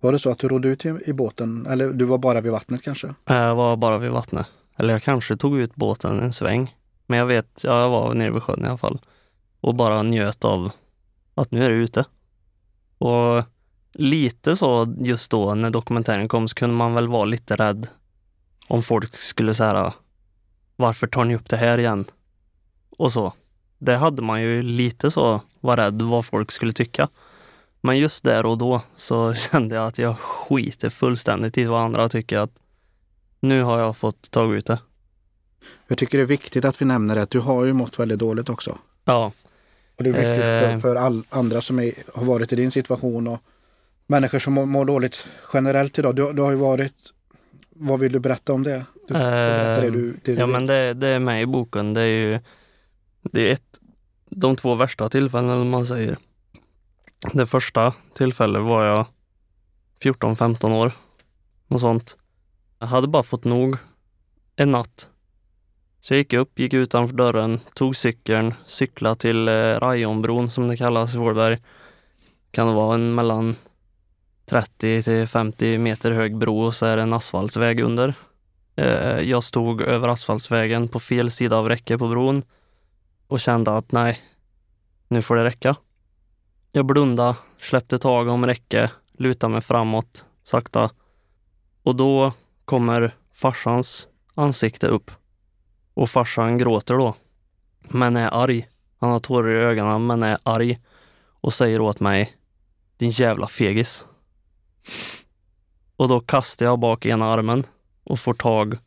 [0.00, 1.66] Var det så att du rådde ut i, i båten?
[1.66, 3.14] Eller du var bara vid vattnet kanske?
[3.26, 4.46] Jag var bara vid vattnet.
[4.78, 6.76] Eller jag kanske tog ut båten en sväng.
[7.06, 9.00] Men jag vet, ja, jag var nere vid sjön i alla fall.
[9.60, 10.72] Och bara njöt av
[11.34, 12.04] att nu är det ute.
[12.98, 13.44] Och
[13.92, 17.88] lite så just då när dokumentären kom så kunde man väl vara lite rädd
[18.68, 19.92] om folk skulle säga
[20.76, 22.04] varför tar ni upp det här igen?
[22.98, 23.32] Och så.
[23.78, 27.08] Det hade man ju lite så, var rädd vad folk skulle tycka.
[27.80, 32.08] Men just där och då så kände jag att jag skiter fullständigt i vad andra
[32.08, 32.38] tycker.
[32.38, 32.50] att
[33.40, 34.78] Nu har jag fått ta ut det.
[35.88, 37.30] Jag tycker det är viktigt att vi nämner det.
[37.30, 38.78] Du har ju mått väldigt dåligt också.
[39.04, 39.32] Ja.
[39.96, 40.80] Och det är viktigt för, Eh.
[40.80, 43.38] för all, andra som är, har varit i din situation och
[44.06, 46.16] människor som mår, mår dåligt generellt idag.
[46.16, 46.94] Du, du har ju varit...
[47.74, 48.84] Vad vill du berätta om det?
[49.08, 51.94] Du, berätta det du, det du Ja men det, det är med i boken.
[51.94, 52.40] Det är ju
[53.22, 53.78] det är ett,
[54.30, 56.16] de två värsta tillfällena om man säger.
[57.32, 59.06] Det första tillfället var jag
[60.02, 60.92] 14-15 år.
[61.68, 62.16] Något sånt.
[62.78, 63.76] Jag hade bara fått nog
[64.56, 65.08] en natt.
[66.00, 70.76] Så jag gick upp, gick utanför dörren, tog cykeln, cyklade till eh, Rajonbron som det
[70.76, 71.58] kallas i Vårberg.
[72.50, 73.56] Kan det vara en mellan
[74.46, 78.14] 30 till 50 meter hög bro och så är det en asfaltsväg under.
[78.76, 82.42] Eh, jag stod över asfaltsvägen på fel sida av räcket på bron
[83.26, 84.18] och kände att nej,
[85.08, 85.76] nu får det räcka.
[86.72, 90.90] Jag blundade, släppte tag om räcket, lutade mig framåt sakta
[91.82, 92.32] och då
[92.64, 95.10] kommer farsans ansikte upp.
[95.94, 97.14] Och farsan gråter då,
[97.80, 98.68] men är arg.
[99.00, 100.80] Han har tårar i ögonen men är arg
[101.40, 102.36] och säger åt mig
[102.96, 104.06] din jävla fegis.
[105.96, 107.66] Och då kastar jag bak ena armen
[108.04, 108.78] och får tag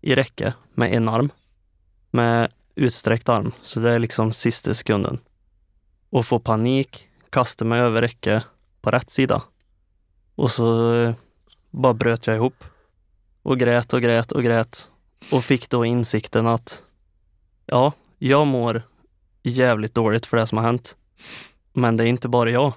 [0.00, 1.32] i räcke med en arm.
[2.10, 5.18] Med utsträckt arm, så det är liksom sista sekunden.
[6.10, 8.42] Och får panik, kastar mig över räcke
[8.80, 9.42] på rätt sida.
[10.34, 11.14] Och så eh,
[11.70, 12.64] bara bröt jag ihop.
[13.42, 14.90] Och grät och grät och grät.
[15.30, 16.82] Och fick då insikten att
[17.66, 18.82] ja, jag mår
[19.42, 20.96] jävligt dåligt för det som har hänt.
[21.72, 22.72] Men det är inte bara jag.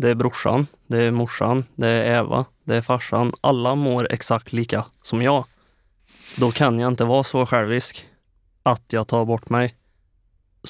[0.00, 3.32] Det är brorsan, det är morsan, det är Eva, det är farsan.
[3.40, 5.44] Alla mår exakt lika som jag.
[6.36, 8.08] Då kan jag inte vara så självisk
[8.62, 9.74] att jag tar bort mig.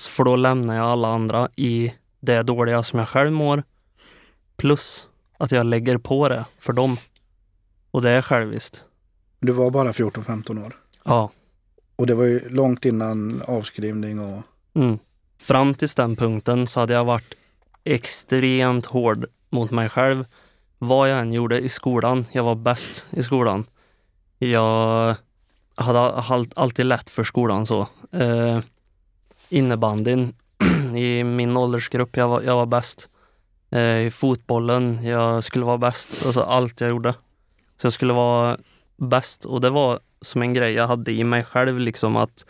[0.09, 3.63] För då lämnar jag alla andra i det dåliga som jag själv mår.
[4.57, 5.09] Plus
[5.39, 6.97] att jag lägger på det för dem.
[7.91, 8.85] Och det är själviskt.
[9.41, 10.77] Du var bara 14-15 år.
[11.05, 11.31] Ja.
[11.97, 14.43] Och det var ju långt innan avskrivning och...
[14.75, 14.99] Mm.
[15.39, 17.35] Fram till den punkten så hade jag varit
[17.85, 20.25] extremt hård mot mig själv.
[20.79, 23.67] Vad jag än gjorde i skolan, jag var bäst i skolan.
[24.39, 25.15] Jag
[25.75, 26.01] hade
[26.57, 27.81] alltid lätt för skolan så.
[28.13, 28.59] Eh,
[29.49, 30.35] innebandyn
[30.97, 33.09] i min åldersgrupp, jag var, jag var bäst.
[33.71, 36.27] Eh, I fotbollen, jag skulle vara bäst.
[36.27, 37.13] Alltså allt jag gjorde.
[37.77, 38.59] Så jag skulle vara
[38.97, 42.47] bäst och det var som en grej jag hade i mig själv liksom att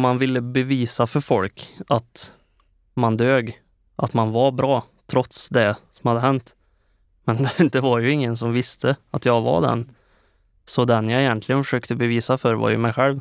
[0.00, 2.32] man ville bevisa för folk att
[2.94, 3.60] man dög,
[3.98, 6.54] att man var bra trots det som hade hänt.
[7.24, 9.90] Men det var ju ingen som visste att jag var den.
[10.64, 13.20] Så den jag egentligen försökte bevisa för var ju mig själv.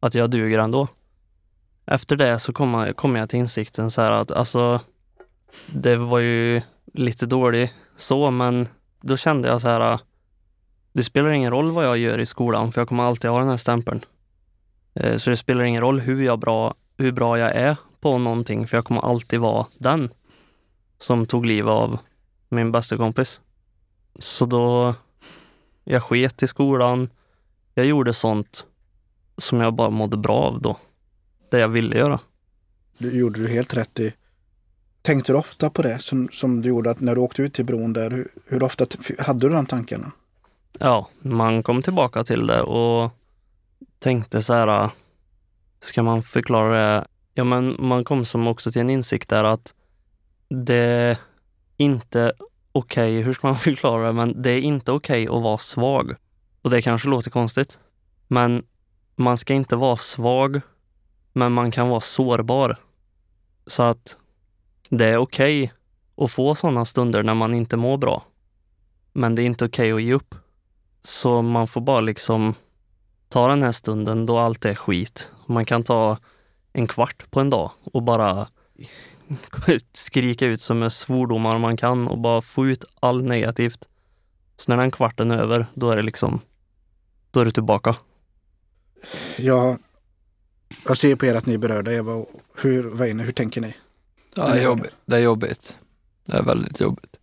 [0.00, 0.88] Att jag duger ändå.
[1.86, 4.80] Efter det så kom jag, kom jag till insikten så här att alltså,
[5.66, 6.62] det var ju
[6.94, 8.68] lite dåligt så, men
[9.00, 9.98] då kände jag så här,
[10.92, 13.48] det spelar ingen roll vad jag gör i skolan, för jag kommer alltid ha den
[13.48, 14.04] här stämpeln.
[14.94, 18.66] Eh, så det spelar ingen roll hur, jag bra, hur bra jag är på någonting,
[18.66, 20.10] för jag kommer alltid vara den
[20.98, 21.98] som tog livet av
[22.48, 23.40] min bästa kompis.
[24.18, 24.94] Så då,
[25.84, 27.10] jag sket i skolan.
[27.74, 28.66] Jag gjorde sånt
[29.36, 30.76] som jag bara mådde bra av då.
[31.50, 32.20] det jag ville göra.
[32.98, 34.12] Det gjorde du helt rätt i.
[35.02, 37.64] Tänkte du ofta på det som, som du gjorde att när du åkte ut till
[37.64, 38.10] bron där?
[38.10, 38.86] Hur, hur ofta
[39.18, 40.12] hade du de tankarna?
[40.78, 43.10] Ja, man kom tillbaka till det och
[43.98, 44.90] tänkte så här,
[45.80, 47.06] ska man förklara det?
[47.38, 49.74] Ja, men man kom som också till en insikt där att
[50.48, 51.18] det är
[51.76, 52.32] inte
[52.72, 56.14] okej, hur ska man förklara det, men det är inte okej att vara svag.
[56.62, 57.78] Och det kanske låter konstigt,
[58.28, 58.62] men
[59.16, 60.60] man ska inte vara svag,
[61.32, 62.76] men man kan vara sårbar.
[63.66, 64.16] Så att
[64.88, 65.72] det är okej
[66.16, 68.22] att få sådana stunder när man inte mår bra.
[69.12, 70.34] Men det är inte okej att ge upp.
[71.02, 72.54] Så man får bara liksom
[73.28, 75.32] ta den här stunden då allt är skit.
[75.46, 76.16] Man kan ta
[76.78, 78.48] en kvart på en dag och bara
[79.92, 83.88] skrika ut som med svordomar man kan och bara få ut allt negativt.
[84.56, 86.40] Så när den kvarten är över, då är det liksom,
[87.30, 87.96] då är du tillbaka.
[89.36, 89.78] Jag,
[90.84, 92.24] jag ser på er att ni är berörda, Eva.
[92.54, 93.76] Hur, Weine, hur tänker ni?
[94.34, 94.94] Ja, det, är jobbigt.
[95.06, 95.78] det är jobbigt.
[96.26, 97.16] Det är väldigt jobbigt.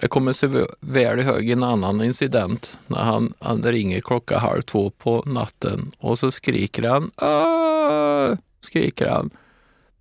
[0.00, 4.90] Jag kommer så väl ihåg en annan incident när han, han ringer klockan halv två
[4.90, 8.38] på natten och så skriker han Åh!
[8.60, 9.30] skriker han.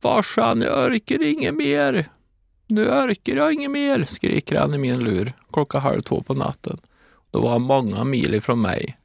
[0.02, 2.06] Farsan, jag orkar inget mer.
[2.68, 6.78] Nu orkar jag inget mer, skriker han i min lur klockan halv två på natten.
[7.32, 8.98] Då var han många mil ifrån mig.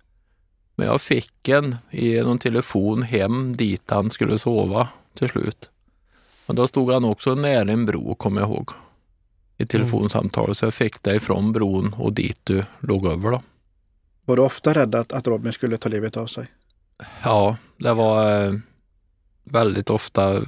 [0.75, 5.71] Men jag fick en genom telefon hem dit han skulle sova till slut.
[6.47, 8.71] Men då stod han också nära en bro, kommer jag ihåg,
[9.63, 10.55] i telefonsamtal.
[10.55, 13.31] Så jag fick det ifrån bron och dit du låg över.
[13.31, 13.43] Då.
[14.25, 16.47] Var du ofta rädd att, att Robin skulle ta livet av sig?
[17.25, 18.53] Ja, det var eh,
[19.45, 20.43] väldigt ofta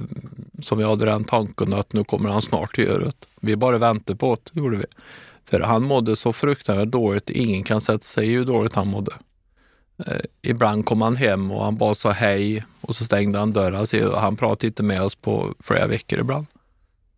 [0.61, 3.27] som jag hade den tanken att nu kommer han snart till öret.
[3.41, 4.85] Vi bara väntade på det, gjorde vi.
[5.45, 9.11] För han mådde så fruktansvärt dåligt, ingen kan sätta sig hur dåligt han mådde.
[10.05, 14.13] Eh, ibland kom han hem och han bara sa hej och så stängde han dörren.
[14.15, 16.45] Han pratade inte med oss på flera veckor ibland.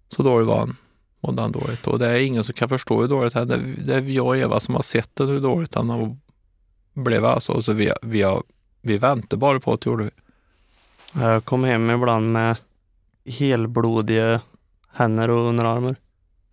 [0.09, 0.75] Så dålig var han.
[1.20, 1.88] Mådde dåligt.
[1.88, 3.76] Och det är ingen som kan förstå hur dåligt han är.
[3.86, 6.18] Det är jag och Eva som har sett det, hur dåligt han har
[6.93, 7.26] blivit.
[7.26, 7.61] Alltså.
[7.61, 8.43] Så vi, vi, har,
[8.82, 10.09] vi väntade bara på att det gjorde vi.
[11.22, 12.57] Jag kom hem ibland med
[13.26, 14.41] helblodiga
[14.93, 15.95] händer och underarmar.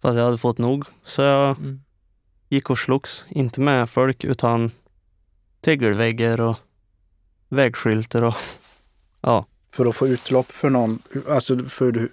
[0.02, 0.84] Fast jag hade fått nog.
[1.04, 1.80] Så jag Mm.
[2.48, 3.24] gick och slogs.
[3.28, 4.70] Inte med folk utan
[5.60, 6.56] tegelväggar och
[7.48, 8.34] vägskyltar och
[9.20, 10.98] ja, För att få utlopp för någon,
[11.28, 12.08] alltså för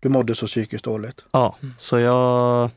[0.00, 1.24] du, mådde så psykiskt dåligt.
[1.30, 1.56] ja.
[1.76, 2.70] Så jag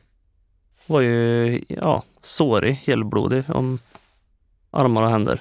[0.86, 3.78] var ju ja, sårig, helblodig om
[4.70, 5.40] armar och händer.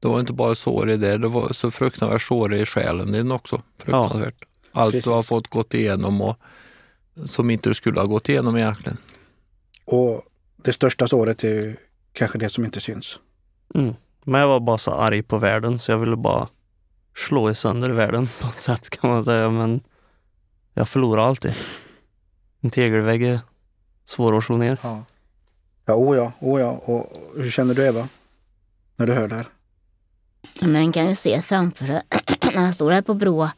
[0.00, 3.32] Det var inte bara sår i det, det var så fruktansvärt sår i själen din
[3.32, 3.62] också.
[3.78, 4.44] Fruktansvärt.
[4.72, 5.04] Allt Precis.
[5.04, 6.36] du har fått gått igenom och
[7.24, 8.96] som inte du skulle ha gått igenom egentligen.
[9.84, 10.22] Och
[10.56, 11.76] det största såret är ju
[12.12, 13.18] kanske det som inte syns.
[13.74, 13.94] Mm.
[14.24, 16.48] Men jag var bara så arg på världen så jag ville bara
[17.16, 19.50] slå i sönder världen på ett sätt kan man säga.
[19.50, 19.80] Men
[20.80, 21.54] jag förlorar alltid.
[22.60, 23.40] En tegelvägg är
[24.04, 24.78] svår att slå ner.
[24.82, 25.04] Ja,
[25.86, 26.70] ja, oh ja, oh ja.
[26.70, 28.08] Och hur känner du Eva?
[28.96, 29.46] När du hör det här?
[30.60, 32.02] Men den kan ju se framför sig
[32.54, 33.52] när han står där på broa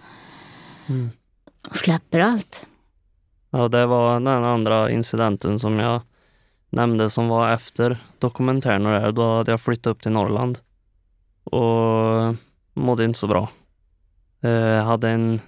[0.89, 1.11] Mm.
[1.71, 2.67] och släpper allt.
[3.51, 6.01] Ja, det var den andra incidenten som jag
[6.71, 9.13] nämnde som var efter dokumentären och det här.
[9.13, 10.59] Då hade jag flyttat upp till Norrland
[11.45, 12.35] och
[12.75, 13.49] mådde inte så bra.
[14.43, 15.41] Eh, Jag hade en,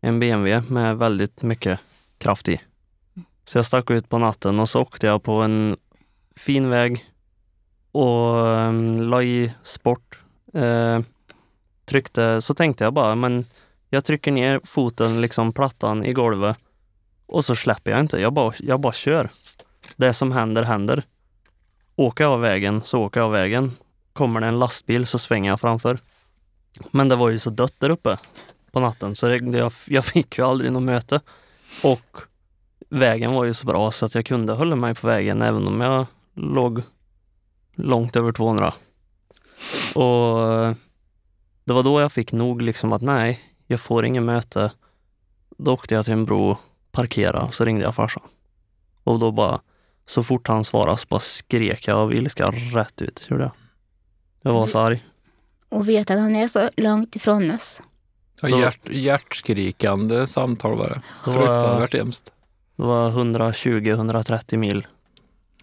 [0.00, 1.80] en BMW med väldigt mycket
[2.18, 2.60] kraft i.
[3.44, 5.76] Så jag stack ut på natten och så åkte jag på en
[6.36, 7.04] fin väg
[7.92, 10.18] och um, la i sport.
[10.56, 11.00] Uh,
[11.84, 13.44] tryckte, så tänkte jag bara, men
[13.88, 16.56] jag trycker ner foten, liksom plattan i golvet
[17.26, 18.20] och så släpper jag inte.
[18.20, 19.30] Jag bara, jag bara kör.
[19.96, 21.02] Det som händer, händer.
[21.96, 23.76] Åker jag av vägen så åker jag av vägen.
[24.12, 25.98] Kommer det en lastbil så svänger jag framför.
[26.90, 28.18] Men det var ju så dött där uppe
[28.72, 31.20] på natten så det, jag, jag fick ju aldrig något möte.
[31.84, 32.16] Och
[32.88, 35.80] vägen var ju så bra så att jag kunde hålla mig på vägen även om
[35.80, 36.82] jag låg
[37.74, 38.74] långt över 200.
[39.94, 40.74] Och eh,
[41.64, 44.72] det var då jag fick nog liksom att nej, jag får inget möte.
[45.58, 46.56] Då åkte jag till en bro,
[46.92, 48.22] parkerade och så ringde jag farsan.
[49.04, 49.60] Och då bara,
[50.06, 53.26] så fort han svarade så bara skrek jag av ilska rätt ut.
[53.28, 53.52] Gjorde jag.
[54.42, 55.04] Jag var så arg.
[55.68, 57.82] Och vet att han är så långt ifrån oss.
[58.42, 61.02] Ja, hjärt, hjärtskrikande samtal var det.
[61.30, 62.32] Var- Fruktansvärt hemskt.
[62.76, 64.86] Det var 120-130 mil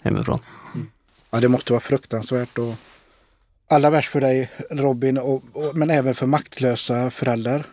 [0.01, 0.39] hemifrån.
[1.29, 2.57] Ja, det måste vara fruktansvärt.
[2.57, 2.73] Och
[3.69, 7.65] allra värst för dig Robin, och, och, men även för maktlösa föräldrar.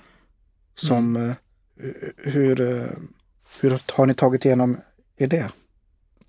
[0.75, 1.33] Som, eh,
[2.17, 2.87] hur, eh,
[3.61, 4.77] hur har ni tagit igenom
[5.17, 5.49] i det?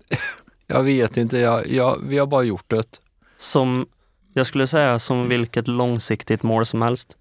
[0.66, 3.00] Jag vet inte, jag, jag, vi har bara gjort det.
[3.36, 3.86] Som,
[4.34, 7.16] jag skulle säga som vilket långsiktigt mål som helst.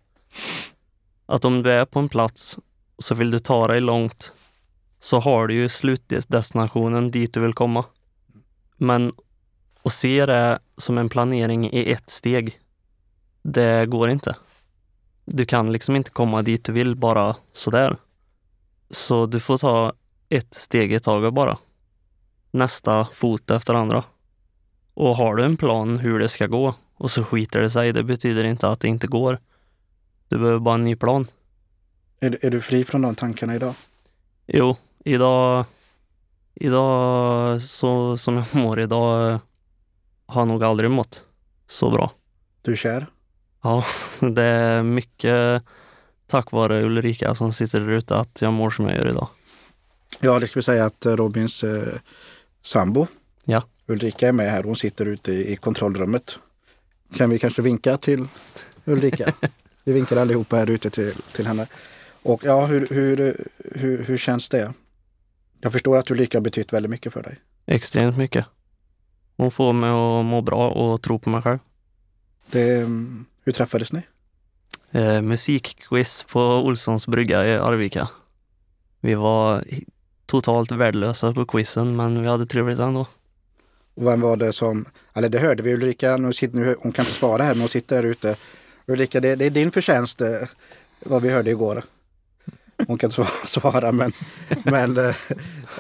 [1.26, 2.59] Att om du är på en plats
[2.99, 4.34] så vill du ta dig långt
[4.99, 7.86] så har du ju slutdestinationen dit du vill komma.
[8.78, 9.13] Men
[9.84, 12.59] att se det som en planering i ett steg,
[13.41, 14.36] det går inte.
[15.26, 17.97] Du kan liksom inte komma dit du vill bara sådär.
[18.89, 19.93] Så du får ta
[20.30, 21.57] ett steg i taget bara.
[22.51, 24.03] Nästa fot efter andra.
[24.93, 28.03] Och har du en plan hur det ska gå och så skiter det sig, det
[28.03, 29.39] betyder inte att det inte går.
[30.28, 31.28] Du behöver bara en ny plan.
[32.19, 33.73] Är, är du fri från de tankarna idag?
[34.47, 35.65] Jo, idag,
[36.55, 39.39] idag så som jag mår idag eh,
[40.26, 41.23] har jag nog aldrig mått
[41.67, 42.11] så bra.
[42.61, 43.07] Du är kär?
[43.63, 43.84] Ja,
[44.19, 45.63] det är mycket
[46.28, 49.28] tack vare Ulrika som sitter där ute att jag mår som jag gör idag.
[50.19, 51.93] Ja, det ska vi säga att Robins eh,
[52.61, 53.07] sambo
[53.45, 53.63] Ja.
[53.88, 54.63] Ulrika är med här.
[54.63, 56.39] Hon sitter ute i, i kontrollrummet.
[57.15, 58.28] Kan vi kanske vinka till
[58.86, 59.34] Ulrika?
[59.86, 61.67] vi vinkar allihopa här ute till, till henne.
[62.23, 64.73] Och ja, hur, hur, hur, hur känns det?
[65.61, 67.39] Jag förstår att Ulrika har betytt väldigt mycket för dig.
[67.65, 68.45] Extremt mycket.
[69.38, 71.59] Hon får mig att må bra och tro på mig själv.
[72.51, 74.01] Det, mm, hur träffades ni?
[74.91, 78.09] Eh, musikquiz på Olssons brygga i Arvika.
[79.01, 79.63] Vi var
[80.25, 83.07] totalt värdelösa på quizen men vi hade trevligt ändå.
[83.95, 87.03] Och vem var det som, eller det hörde vi Ulrika, nu sitter, nu, hon kan
[87.05, 88.36] inte svara här men hon sitter där ute.
[88.88, 90.27] Ulrika, det, det är din förtjänst eh,
[90.99, 91.83] vad vi hörde igår.
[92.88, 93.11] Hon kan
[93.45, 94.11] svara men,
[94.63, 95.15] men eh,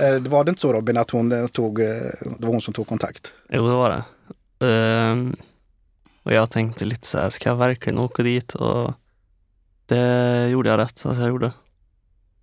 [0.01, 2.87] eh, det var det inte så Robin att hon tog, det var hon som tog
[2.87, 3.33] kontakt?
[3.49, 4.03] Jo, det var det.
[4.67, 5.35] Ehm,
[6.23, 8.55] och jag tänkte lite så här, ska jag verkligen åka dit?
[8.55, 8.93] Och
[9.85, 11.51] det gjorde jag rätt, alltså jag gjorde.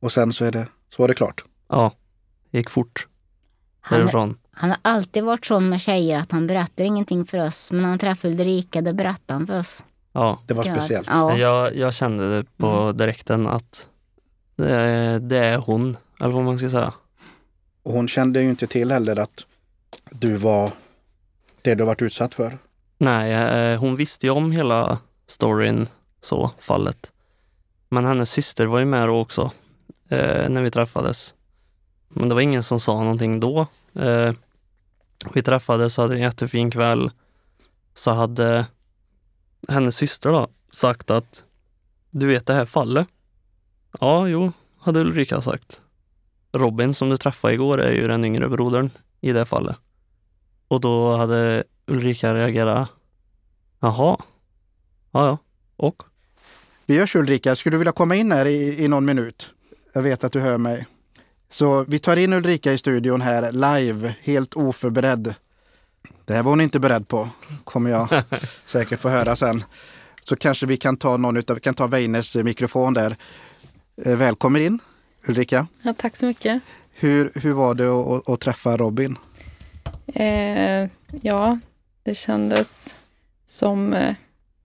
[0.01, 1.45] Och sen så är det, så var det klart.
[1.69, 1.93] Ja,
[2.51, 3.07] gick fort
[3.81, 4.39] Han, därifrån.
[4.51, 7.73] han har alltid varit sån med tjejer att han berättar ingenting för oss.
[7.73, 9.85] Men när han träffade Ulrika, då berättade han för oss.
[10.13, 11.09] Ja, Det var speciellt.
[11.11, 13.89] Ja, jag, jag kände det på direkten att
[14.57, 16.93] det, det är hon, eller vad man ska säga.
[17.83, 19.47] Och hon kände ju inte till heller att
[20.11, 20.73] du var
[21.63, 22.59] det du varit utsatt för.
[22.99, 25.87] Nej, eh, hon visste ju om hela storyn,
[26.21, 27.13] så, fallet.
[27.89, 29.51] Men hennes syster var ju med då också,
[30.09, 31.35] eh, när vi träffades.
[32.09, 33.67] Men det var ingen som sa någonting då.
[33.95, 34.33] Eh,
[35.35, 37.11] vi träffades och hade en jättefin kväll.
[37.95, 38.67] Så hade
[39.69, 41.45] hennes syster då sagt att
[42.11, 43.09] du vet det här fallet?
[44.01, 45.81] Ja, jo, hade Ulrika sagt.
[46.53, 48.91] Robin som du träffade igår är ju den yngre brodern
[49.21, 49.77] i det fallet.
[50.69, 52.89] Och då hade Ulrika reagerat.
[53.81, 54.17] Jaha.
[55.13, 55.39] Ja, ja.
[55.77, 56.03] Och?
[56.87, 59.51] Vi gör så Ulrika, skulle du vilja komma in här i, i någon minut?
[59.93, 60.87] Jag vet att du hör mig.
[61.51, 65.35] Så vi tar in Ulrika i studion här live, helt oförberedd.
[66.25, 67.29] Det här var hon inte beredd på,
[67.65, 68.09] kommer jag
[68.67, 69.65] säkert få höra sen.
[70.25, 73.17] Så kanske vi kan ta någon utav, vi kan ta Weines mikrofon där.
[74.05, 74.79] Eh, Välkommen in
[75.27, 75.67] Ulrika.
[75.83, 76.63] Ja, tack så mycket.
[76.93, 79.19] Hur, hur var det att, att, träffa Robin?
[80.07, 80.89] Eh,
[81.23, 81.59] ja,
[82.03, 82.97] det kändes
[83.45, 83.95] som...
[83.95, 84.15] Eh,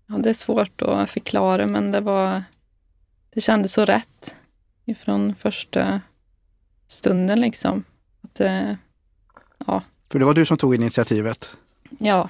[0.07, 2.43] ja, det är svårt att förklara, men det var...
[3.29, 4.35] Det kändes så rätt
[4.85, 6.01] ifrån första
[6.88, 7.83] stunden liksom.
[8.21, 8.71] Att, eh,
[10.11, 11.51] För det var du som tog initiativet.
[11.99, 12.29] ja,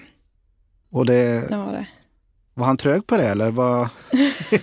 [0.90, 1.88] Och det, det var det.
[2.54, 3.52] var han trög på det eller?
[3.52, 3.90] Var,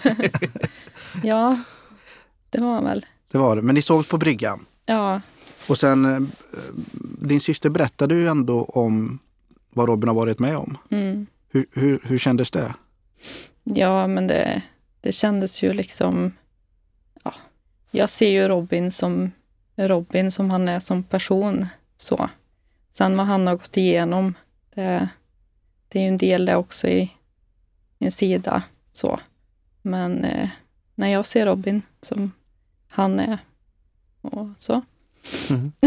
[1.23, 1.59] Ja,
[2.51, 3.07] det var han väl.
[3.33, 3.63] det var det.
[3.63, 4.67] Men ni sågs på bryggan.
[4.87, 5.21] Ja,
[5.69, 6.21] Och sen, eh,
[7.21, 9.19] din syster berättade ju ändå om
[9.71, 10.77] vad Robin har varit med om.
[10.91, 11.27] mm.
[11.49, 12.75] Hur, hur, hur kändes det?
[13.65, 14.63] ja men det,
[15.01, 16.33] det kändes ju liksom...
[17.25, 17.35] Ja,
[17.91, 19.31] jag ser ju Robin som
[19.77, 21.67] Robin som han är som person.
[21.97, 22.29] så.
[22.97, 24.35] Sen vad han har gått igenom,
[24.75, 25.09] det,
[25.89, 27.13] det är ju en del det också i
[27.99, 28.63] en sida.
[28.93, 29.21] så.
[29.83, 30.49] Men eh,
[30.95, 32.33] när jag ser Robin som
[32.89, 33.39] han är
[34.21, 34.83] och så.
[35.51, 35.73] Mhm.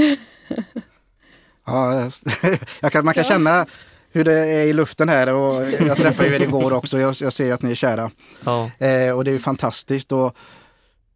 [1.65, 2.11] Ja,
[2.81, 3.29] jag kan, man kan Ja.
[3.29, 3.65] känna
[4.11, 6.99] hur det är i luften här och jag träffade ju er igår också.
[6.99, 8.11] Jag, jag ser att ni är kära
[8.45, 8.71] Ja.
[8.77, 10.11] eh, och det är ju fantastiskt.
[10.11, 10.35] Och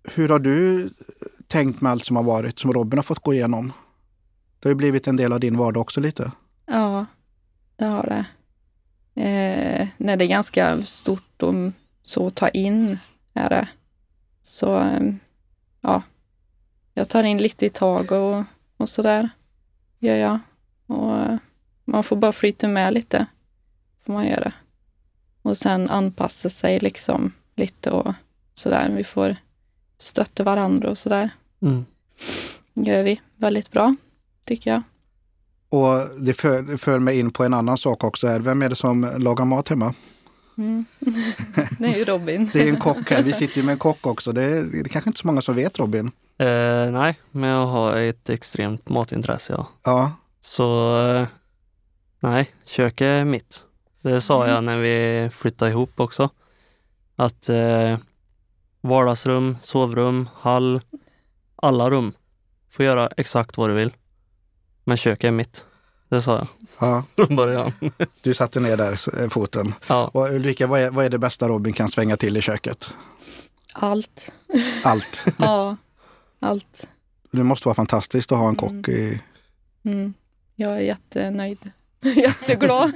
[0.04, 0.90] hur har du
[1.48, 3.74] tänkt med allt som har varit, som Robin har fått gå igenom?
[4.62, 6.32] Det har ju blivit en del av din vardag också lite.
[6.66, 7.06] Ja,
[7.76, 8.26] det har det.
[9.22, 11.54] Eh, nej, det är ganska stort och
[12.04, 13.00] så att ta in
[13.34, 13.68] är det.
[14.42, 15.14] Så eh,
[15.82, 16.04] ja,
[16.94, 18.44] jag tar in lite i tag och,
[18.78, 19.30] och sådär
[20.00, 20.40] gör jag.
[20.88, 21.38] Och eh,
[21.86, 23.26] man får bara flyta med lite,
[24.06, 24.54] får man göra.
[25.42, 28.14] Och sen anpassa sig liksom lite och
[28.54, 28.90] sådär.
[28.96, 29.36] Vi får
[29.98, 31.30] stötta varandra och sådär.
[31.62, 31.86] Mm.
[32.74, 33.96] gör vi väldigt bra,
[34.56, 34.82] tycker jag.
[35.70, 38.28] Och det för, för mig in på en annan sak också.
[38.28, 38.40] Här.
[38.40, 39.94] Vem är det som lagar mat hemma?
[40.58, 40.86] Mm.
[41.80, 42.50] det är ju Robin.
[42.54, 43.24] Det är en kock här.
[43.24, 44.32] Vi sitter ju med en kock också.
[44.32, 46.12] Det är, det är kanske inte så många som vet Robin.
[46.38, 49.54] Eh, nej, men jag har ett extremt matintresse.
[49.54, 49.68] Ja.
[49.84, 51.28] Ja, Så eh,
[52.20, 53.64] nej, köket är mitt.
[54.02, 56.30] Det sa jag när vi flyttade ihop också.
[57.16, 57.98] Att eh,
[58.82, 60.82] vardagsrum, sovrum, hall,
[61.56, 62.14] alla rum
[62.70, 63.92] får göra exakt vad du vill.
[64.92, 65.66] Men köket är mitt.
[66.10, 66.48] Det sa jag
[66.80, 67.04] ja.
[67.26, 67.72] från början.
[68.22, 69.74] Du satte ner där eh, foten.
[69.88, 72.90] Ja, Och Ulrika, vad är, vad är det bästa Robin kan svänga till i köket?
[73.74, 74.32] Allt.
[74.84, 75.26] Allt.
[75.38, 75.78] Ja,
[76.40, 76.88] allt.
[77.32, 79.22] Det måste vara fantastiskt att ha en kock i...
[79.86, 80.14] Mm.
[80.56, 81.72] Jag är jättenöjd.
[82.16, 82.92] Jätteglad.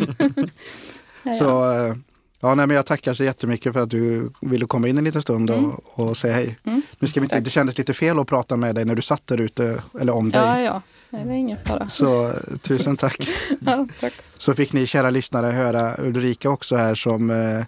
[1.24, 1.34] Ja.
[1.34, 1.96] Så eh,
[2.40, 5.22] ja, nej, men jag tackar så jättemycket för att du ville komma in en liten
[5.22, 5.72] stund och, Mm.
[5.94, 6.58] och säga hej.
[6.64, 6.82] Mm.
[7.00, 9.28] Nu ska vi inte, det kändes lite fel att prata med dig när du satt
[9.28, 10.42] där ute, eller om dig.
[10.42, 10.82] ja, ja.
[11.16, 11.90] Nej, det är ingen fara.
[11.90, 13.30] Så tusen tack.
[13.66, 14.14] Ja, tack.
[14.38, 17.66] Så fick ni kära lyssnare höra Ulrika också här som, eh,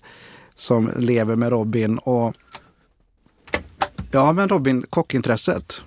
[0.55, 1.97] som lever med Robin.
[1.97, 2.33] Och
[4.11, 5.81] Ja men Robin, kockintresset.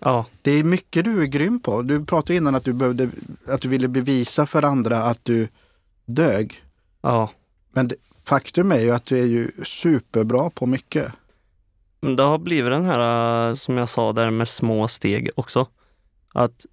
[0.00, 1.82] ja, Det är mycket du är grym på.
[1.82, 3.10] Du pratade innan att du, behövde,
[3.46, 5.48] att du ville bevisa för andra att du
[6.06, 6.62] dög.
[7.02, 7.30] ja.
[7.72, 7.94] Men det,
[8.24, 11.12] faktum är ju att du är ju superbra på mycket.
[12.16, 15.66] Det har blivit den här, eh, som jag sa där, med små steg också.
[16.34, 16.66] Att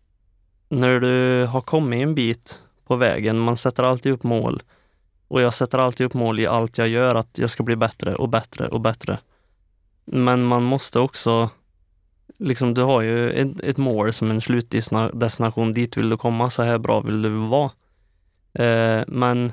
[0.70, 4.64] när du har kommit en bit på vägen, man sätter alltid upp mål.
[5.28, 8.16] Och jag sätter alltid upp mål i allt jag gör, att jag ska bli bättre
[8.16, 9.20] och bättre och bättre.
[10.06, 11.50] Men man måste också,
[12.38, 16.62] liksom du har ju ett, ett mål som en slutdestination, dit vill du komma, så
[16.64, 17.72] här bra vill du vara.
[18.54, 19.52] Eh, men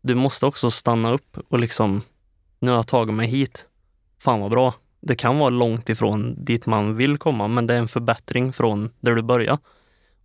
[0.00, 2.02] du måste också stanna upp och liksom,
[2.58, 3.68] nu har jag tagit mig hit,
[4.18, 4.74] fan vad bra.
[5.00, 8.90] Det kan vara långt ifrån dit man vill komma, men det är en förbättring från
[9.00, 9.58] där du började.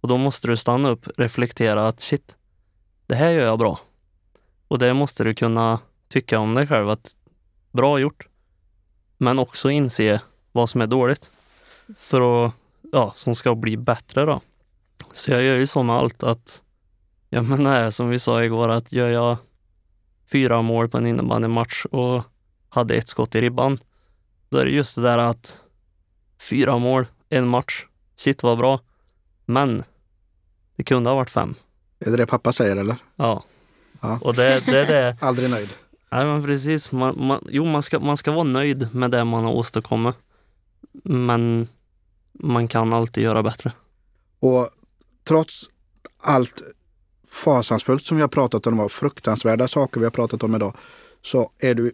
[0.05, 2.35] Och då måste du stanna upp, reflektera att shit,
[3.05, 3.79] det här gör jag bra.
[4.67, 7.15] Och det måste du kunna tycka om dig själv, att
[7.71, 8.27] bra gjort.
[9.17, 11.31] Men också inse vad som är dåligt.
[11.97, 12.53] För att,
[12.91, 14.41] ja, som ska bli bättre då.
[15.11, 16.63] Så jag gör ju så med allt att,
[17.29, 19.37] ja men det är som vi sa igår, att gör jag
[20.31, 22.23] fyra mål på en innebandymatch och
[22.69, 23.79] hade ett skott i ribban,
[24.49, 25.61] då är det just det där att
[26.39, 27.85] fyra mål, en match,
[28.15, 28.79] shit vad bra.
[29.45, 29.83] Men
[30.75, 31.55] det kunde ha varit fem.
[31.99, 32.95] Är det det pappa säger eller?
[33.15, 33.43] Ja.
[34.01, 34.19] Ja.
[34.21, 35.17] Och det, det är det.
[35.21, 35.73] Aldrig nöjd.
[36.11, 36.91] Nej men precis.
[36.91, 40.15] Man, man, jo, man ska, man ska vara nöjd med det man har åstadkommit.
[41.03, 41.67] Men
[42.39, 43.71] man kan alltid göra bättre.
[44.39, 44.69] Och
[45.27, 45.63] trots
[46.21, 46.61] allt
[47.29, 50.77] fasansfullt som vi har pratat om, och fruktansvärda saker vi har pratat om idag,
[51.21, 51.91] så är du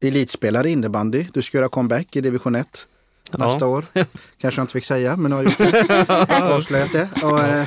[0.00, 1.26] elitspelare i innebandy.
[1.32, 2.86] Du ska göra comeback i division 1
[3.30, 3.84] nästa år.
[4.40, 6.42] Kanske jag inte fick säga, men nu har jag.
[6.52, 7.08] Avslöjat det.
[7.22, 7.66] Och, eh,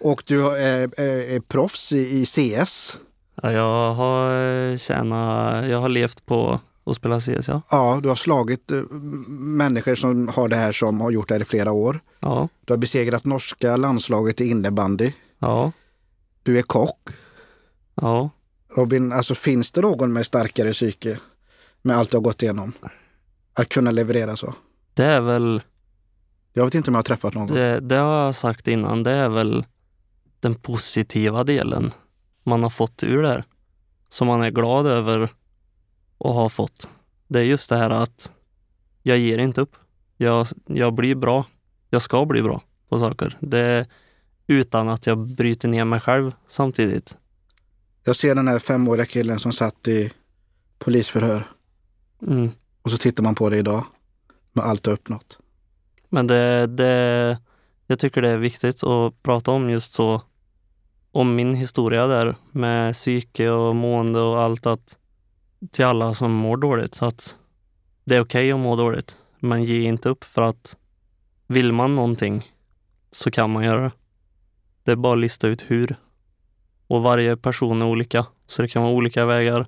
[0.00, 2.98] och du är, är, är proffs i, i CS.
[3.42, 7.62] Ja, jag har eh, tjänat, jag har levt på att spela CS, ja.
[7.70, 8.82] Ja, du har slagit eh,
[9.28, 12.00] människor som har det här som har gjort det här i flera år.
[12.20, 15.12] Ja, Du har besegrat norska landslaget i innebandy.
[15.38, 15.72] ja,
[16.42, 17.08] Du är kock.
[17.94, 18.30] ja.
[18.76, 21.18] Robin, alltså finns det någon med starkare psyke
[21.82, 22.72] med allt du har gått igenom?
[23.54, 24.54] Att kunna leverera så?
[24.94, 25.62] Det är väl,
[26.52, 27.46] Jag vet inte om jag har träffat någon.
[27.46, 29.64] det, det har jag sagt innan, det är väl
[30.46, 31.90] den positiva delen
[32.44, 33.44] man har fått ur det här.
[34.08, 35.22] Som man är glad över
[36.18, 36.88] att ha fått.
[37.28, 38.30] Det är just det här att
[39.02, 39.76] jag ger inte upp.
[40.16, 41.44] Jag, jag blir bra.
[41.90, 43.38] Jag ska bli bra på saker.
[43.40, 43.86] Det
[44.46, 47.16] utan att jag bryter ner mig själv samtidigt.
[48.04, 50.12] Jag ser den här femåriga killen som satt i
[50.78, 51.50] polisförhör
[52.22, 52.50] Mm.
[52.82, 53.84] och så tittar man på det idag
[54.52, 55.38] med allt du har uppnått.
[56.08, 57.38] Men det, det,
[57.86, 60.22] jag tycker det är viktigt att prata om just så,
[61.16, 64.98] om min historia där med psyke och mående och allt att
[65.70, 67.36] till alla som mår dåligt, så att
[68.04, 70.76] det är okej att må dåligt, men ge inte upp för att
[71.46, 72.52] vill man någonting
[73.10, 73.92] så kan man göra det.
[74.82, 75.96] Det är bara att lista ut hur.
[76.86, 79.66] Och varje person är olika, så det kan vara olika vägar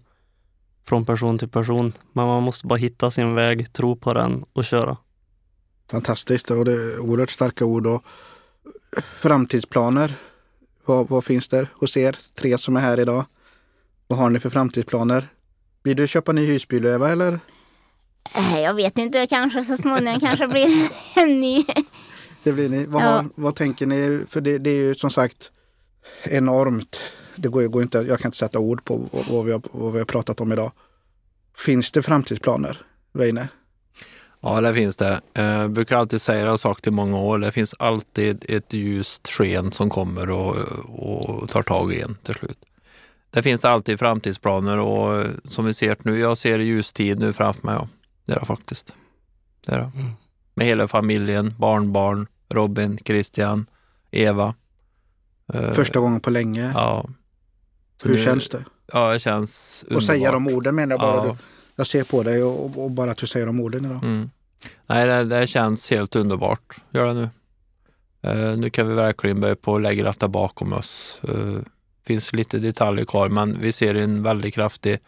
[0.85, 1.93] från person till person.
[2.13, 4.97] Men man måste bara hitta sin väg, tro på den och köra.
[5.91, 7.87] Fantastiskt och det är oerhört starka ord.
[7.87, 8.05] Och
[9.21, 10.15] framtidsplaner,
[10.89, 13.25] vad, vad finns där hos er tre som är här idag?
[14.07, 15.29] Vad har ni för framtidsplaner?
[15.83, 17.41] Blir du köpa ny husbil Eva eller?
[18.63, 20.69] Jag vet inte, kanske så småningom kanske blir
[21.17, 21.65] en ny.
[22.43, 22.87] Det blir ni.
[22.87, 23.07] Vad, Ja.
[23.07, 24.25] har, vad tänker ni?
[24.29, 25.51] För det, det är ju som sagt
[26.23, 26.97] enormt.
[27.37, 29.93] Det går, går inte, jag kan inte sätta ord på vad, vad, vi har, vad
[29.93, 30.73] vi har pratat om idag.
[31.57, 32.83] Finns det framtidsplaner,
[33.13, 33.49] Weine?
[34.41, 35.21] Ja, det finns det.
[35.33, 39.29] Jag brukar alltid säga, det har sagt i många år, det finns alltid ett ljust
[39.29, 40.57] sken som kommer och,
[40.89, 42.59] och tar tag i en till slut.
[43.31, 47.33] det finns det alltid framtidsplaner och eh, som vi ser nu, jag ser ljustid nu
[47.33, 47.75] framför mig.
[47.75, 47.89] Ja.
[48.27, 48.95] Det är det faktiskt.
[49.67, 49.91] Det är det.
[50.01, 50.11] Mm.
[50.55, 53.67] Med hela familjen, barnbarn, Robin, Christian,
[54.11, 54.55] Eva.
[55.55, 56.73] Eh, Första gången på länge.
[56.75, 57.07] Ja.
[58.03, 58.65] Så Hur nu- känns det?
[58.93, 60.49] Ja, det känns Och säga underbart.
[60.51, 61.27] de orden menar jag bara.
[61.27, 61.37] Ja.
[61.79, 64.05] Jag ser på dig och, och bara att du säger de orden idag.
[64.05, 64.31] Mm.
[64.87, 66.77] Nej, det, det känns helt underbart.
[66.91, 67.29] Gör det nu.
[68.23, 71.21] Eh, nu kan vi verkligen börja på att lägga detta bakom oss.
[71.29, 71.59] Uh,
[72.07, 74.99] finns lite detaljer kvar, men vi ser en väldigt kraftig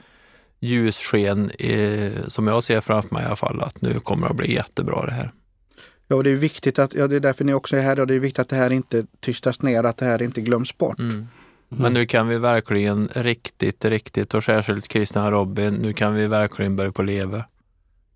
[0.60, 4.36] ljussken i, som jag ser framför mig i alla fall, att nu kommer det att
[4.36, 5.32] bli jättebra det här.
[6.08, 8.06] Ja, och det är viktigt att, ja, det är därför ni också är här och
[8.06, 10.98] det är viktigt att det här inte tystas ner, att det här inte glöms bort.
[10.98, 11.28] Mm.
[11.72, 16.26] Men nu kan vi verkligen riktigt, riktigt och särskilt Christian och Robin, nu kan vi
[16.26, 17.44] verkligen börja på leva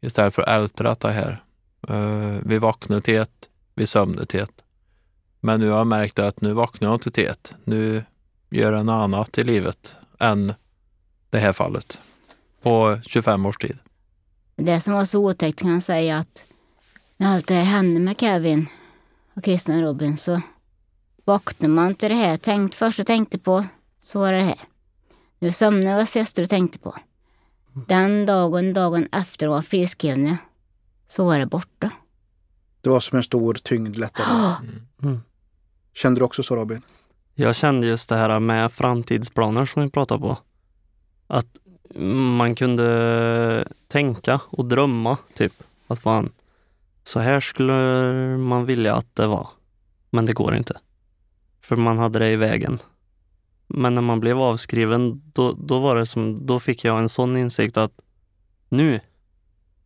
[0.00, 1.42] istället för att älta det här.
[1.90, 4.64] Uh, vi vaknade till ett, vi sömnade till ett.
[5.40, 7.54] Men nu har jag märkt att nu vaknar jag inte till ett.
[7.64, 8.04] Nu
[8.50, 10.54] gör jag något annat i livet än
[11.30, 12.00] det här fallet
[12.62, 13.78] på 25 års tid.
[14.56, 16.44] Det som var så otäckt kan jag säga att
[17.16, 18.66] när allt det här hände med Kevin
[19.34, 20.40] och Christian och Robin så
[21.24, 22.36] vaknade man till det här.
[22.36, 23.64] Tänkt, först jag tänkte på
[24.00, 24.60] så var det här.
[25.38, 26.94] Nu somnade var sist du tänkte på.
[27.88, 30.38] Den dagen, dagen efter var friskrivna
[31.06, 31.90] så var det borta.
[32.80, 34.54] Det var som en stor tyngd lättare.
[35.02, 35.20] Mm.
[35.94, 36.82] Kände du också så Robin?
[37.34, 40.38] Jag kände just det här med framtidsplaner som vi pratade på.
[41.26, 41.58] Att
[42.38, 45.62] man kunde tänka och drömma, typ.
[45.86, 46.32] Att fan,
[47.04, 47.72] så här skulle
[48.36, 49.48] man vilja att det var.
[50.10, 50.78] Men det går inte.
[51.64, 52.78] För man hade det i vägen.
[53.66, 57.36] Men när man blev avskriven, då, då var det som, då fick jag en sån
[57.36, 57.92] insikt att
[58.68, 59.00] nu,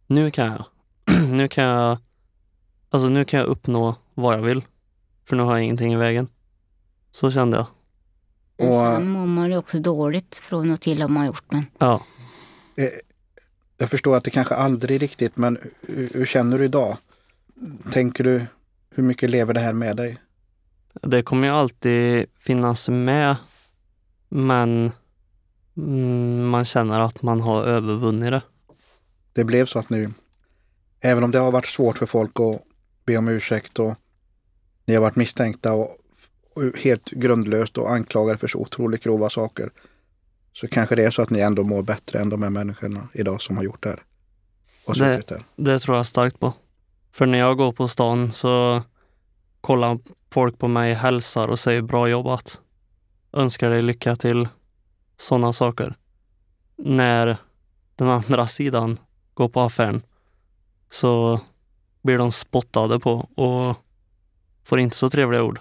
[0.07, 0.64] nu kan jag.
[1.31, 1.99] nu kan jag,
[2.91, 4.64] alltså nu kan jag uppnå vad jag vill.
[5.24, 6.29] För nu har jag ingenting i vägen.
[7.12, 7.66] Så kände jag.
[8.68, 11.45] Och- sen mår man ju också dåligt från och till har man gjort.
[11.53, 12.03] Men Ja.
[12.76, 12.89] Eh,
[13.79, 16.97] Jag förstår att det kanske aldrig riktigt, men hur, hur känner du idag?
[17.93, 18.47] Tänker du,
[18.91, 20.18] hur mycket lever det här med dig?
[21.03, 23.36] Det kommer ju alltid finnas med,
[24.28, 24.92] men
[25.76, 28.42] mm, man känner att man har övervunnit det.
[29.32, 30.11] Det blev så att nu,
[31.01, 32.62] även om det har varit svårt för folk att
[33.07, 33.94] be om ursäkt och
[34.84, 35.96] ni har varit misstänkta och,
[36.55, 39.70] och helt grundlöst och anklagade för så otroligt grova saker,
[40.53, 43.42] så kanske det är så att ni ändå mår bättre än de här människorna idag
[43.42, 44.03] som har gjort det här.
[44.86, 45.44] Och Det- där.
[45.57, 46.53] Det tror jag starkt på.
[47.12, 48.82] För när jag går på stan så
[49.61, 49.99] kollar
[50.31, 52.61] folk på mig, hälsar och säger bra jobbat.
[53.33, 54.49] Önskar dig lycka till.
[55.16, 55.95] Sådana saker.
[56.76, 57.37] När
[57.97, 58.99] den andra sidan
[59.35, 60.03] går på affären
[60.91, 61.41] så
[62.03, 63.76] blir de spottade på och
[64.64, 65.61] får inte så trevliga ord.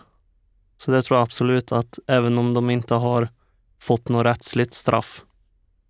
[0.78, 3.30] Så det tror jag absolut att även om de inte har
[3.80, 5.24] fått något rättsligt straff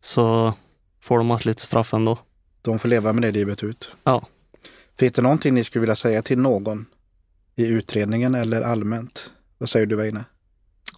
[0.02, 0.54] så
[1.00, 2.18] får de ett litet straff ändå.
[2.62, 3.92] De får leva med det livet ut.
[4.04, 4.26] Ja.
[5.00, 6.86] Finns det någonting ni skulle vilja säga till någon
[7.58, 9.32] i utredningen eller allmänt?
[9.58, 10.26] Vad säger du Weine?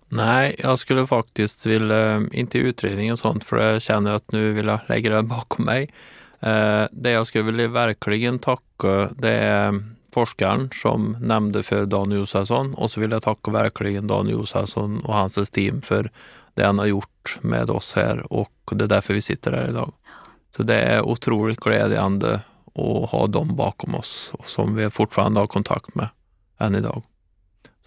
[0.10, 4.32] Nej, jag skulle faktiskt vilja, eh, inte i utredningen och sånt, för jag känner att
[4.32, 5.90] nu vill jag lägga det bakom mig.
[6.40, 9.84] Eh, det jag skulle vilja verkligen tacka, det är
[10.14, 15.14] forskaren som nämnde för Dan Josefsson och så vill jag tacka verkligen Dan Josefsson och
[15.14, 16.12] hans team för
[16.54, 19.94] det han har gjort med oss här och det är därför vi sitter här idag.
[20.58, 22.42] Så det är otroligt glädjande
[22.76, 26.10] att ha dem bakom oss och som vi fortfarande har kontakt med
[26.60, 27.04] än idag.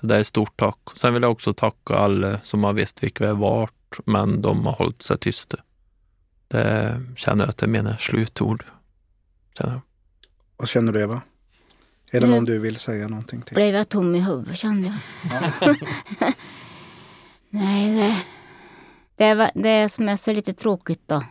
[0.01, 0.79] Så det är ett stort tack.
[0.97, 4.67] Sen vill jag också tacka alla som har visst vilka vi har varit, men de
[4.67, 5.57] har hållit sig tysta.
[6.49, 8.65] Det känner jag att det är mina slutord.
[9.59, 9.81] Känner jag.
[10.57, 11.21] Vad känner du Eva?
[12.11, 13.55] Är det någon du vill säga någonting till?
[13.55, 15.77] blev jag tom i huvudet kände jag.
[17.51, 18.23] Nej, det,
[19.17, 21.25] det, är, va- det som är så lite tråkigt då.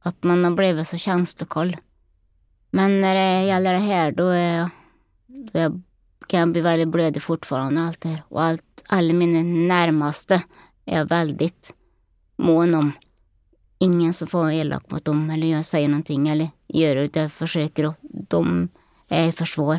[0.00, 1.76] Att man har blivit så känslokall.
[2.70, 4.70] Men när det gäller det här då, är jag,
[5.52, 5.80] då är,
[6.26, 7.80] kan jag bli väldigt blödig fortfarande.
[7.80, 8.22] Allt det här.
[8.28, 10.42] Och allt, alla mina närmaste
[10.84, 11.72] är jag väldigt
[12.36, 12.92] mån om.
[13.78, 17.16] Ingen som får vara elak mot dem eller jag säger någonting eller gör det.
[17.16, 17.94] Jag försöker och
[18.28, 18.68] de
[19.08, 19.78] är i försvar.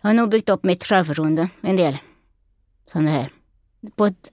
[0.00, 1.98] Jag har nog byggt upp mitt självförtroende en del.
[2.86, 3.30] Som det här.
[3.96, 4.32] På ett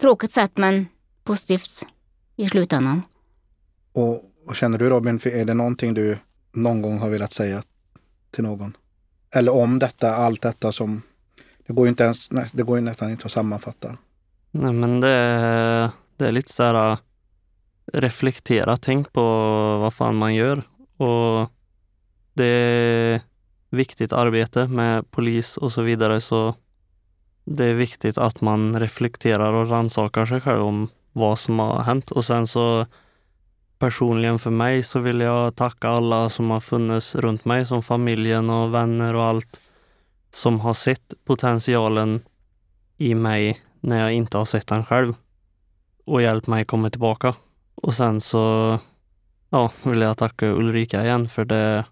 [0.00, 0.86] tråkigt sätt men
[1.24, 1.86] positivt
[2.36, 3.02] i slutändan.
[3.92, 6.18] Och, och känner du Robin, är det någonting du
[6.52, 7.62] någon gång har velat säga
[8.30, 8.76] till någon?
[9.30, 11.02] Eller om detta, allt detta som...
[11.66, 13.96] Det går ju, inte ens, nej, det går ju nästan inte att sammanfatta.
[14.50, 16.98] Nej men det är, det är lite så här äh,
[17.92, 19.22] reflektera, tänk på
[19.80, 20.62] vad fan man gör.
[20.96, 21.50] Och
[22.34, 23.20] det är
[23.70, 26.54] viktigt arbete med polis och så vidare så
[27.44, 32.10] det är viktigt att man reflekterar och rannsakar sig själv om vad som har hänt.
[32.10, 32.86] Och sen så
[33.78, 38.50] personligen för mig så vill jag tacka alla som har funnits runt mig, som familjen
[38.50, 39.60] och vänner och allt,
[40.30, 42.20] som har sett potentialen
[42.96, 45.14] i mig när jag inte har sett den själv
[46.04, 47.34] och hjälpt mig komma tillbaka.
[47.74, 48.78] Och sen så
[49.50, 51.84] ja, vill jag tacka Ulrika igen för det,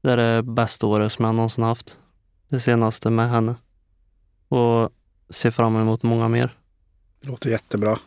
[0.00, 1.98] det är det bästa året som jag någonsin haft.
[2.48, 3.54] Det senaste med henne.
[4.48, 4.90] Och
[5.30, 6.56] ser fram emot många mer.
[7.20, 7.98] Det låter jättebra.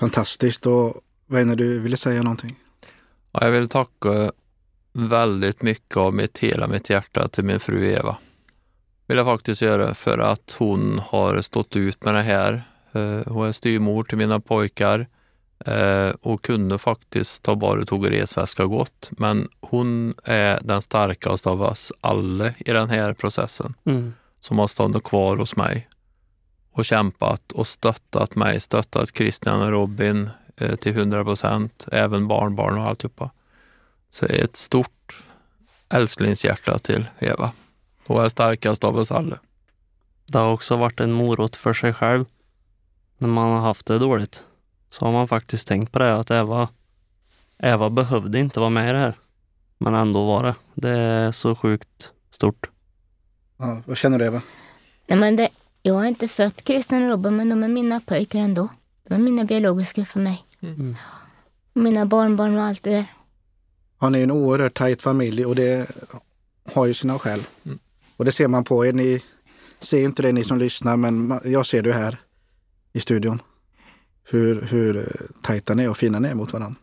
[0.00, 0.66] Fantastiskt.
[0.66, 0.94] Och
[1.26, 2.56] Weine, du ville säga någonting?
[3.32, 4.32] Ja, jag vill tacka
[4.92, 8.16] väldigt mycket av mitt, hela mitt hjärta till min fru Eva.
[9.06, 12.62] Vill jag faktiskt göra för att hon har stått ut med det här.
[12.92, 15.06] Eh, hon är styrmor till mina pojkar
[15.66, 19.08] eh, och kunde faktiskt ta bara tog resväska gott.
[19.10, 24.14] Men hon är den starkaste av oss alla i den här processen Mm.
[24.40, 25.88] som har stått kvar hos mig
[26.72, 32.86] och kämpat och stöttat mig, stöttat Christian och Robin till 100 procent, även barnbarn och
[32.86, 33.30] alltihopa.
[34.10, 35.24] Så ett stort
[35.88, 37.52] älsklingshjärta till Eva.
[38.06, 39.38] Hon är starkast av oss alla.
[40.26, 42.24] Det har också varit en morot för sig själv.
[43.18, 44.44] När man har haft det dåligt
[44.90, 46.68] så har man faktiskt tänkt på det att Eva,
[47.58, 49.14] Eva behövde inte vara med i det här.
[49.78, 50.54] Men ändå var det.
[50.74, 52.70] Det är så sjukt stort.
[53.56, 54.42] Ja, vad känner du Eva?
[55.06, 55.48] Nej, men det,
[55.82, 58.68] jag har inte fött Christian och Robin, men de är mina pojkar ändå.
[59.08, 60.45] De är mina biologiska för mig.
[60.60, 60.96] Mm.
[61.74, 63.04] Mina barnbarn och allt det där.
[64.00, 65.90] Ja, ni är en oerhört tajt familj och det
[66.72, 67.42] har ju sina skäl.
[67.64, 67.78] Mm.
[68.16, 68.92] Och det ser man på er.
[68.92, 69.22] Ni
[69.80, 72.18] ser inte det ni som lyssnar, men jag ser det här
[72.92, 73.42] i studion.
[74.24, 76.80] Hur, hur tajta ni är och fina ni är mot varandra.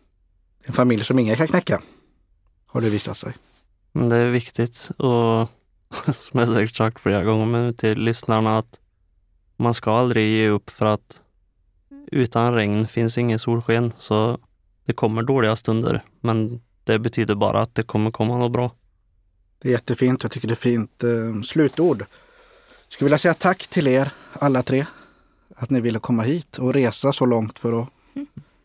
[0.64, 1.82] En familj som ingen kan knäcka,
[2.66, 3.34] har det visat sig.
[3.92, 5.50] Men det är viktigt och
[6.16, 8.80] som jag säkert sagt flera gånger men till lyssnarna att
[9.58, 11.23] man ska aldrig ge upp för att
[12.14, 13.94] utan regn finns ingen solsken.
[13.98, 14.38] Så
[14.86, 18.72] det kommer dåliga stunder men det betyder bara att det kommer komma något bra.
[19.62, 20.24] Det är jättefint.
[20.24, 22.06] Jag tycker det är fint eh, slutord.
[22.90, 24.86] Skulle vilja säga tack till er alla tre.
[25.56, 27.90] Att ni ville komma hit och resa så långt för att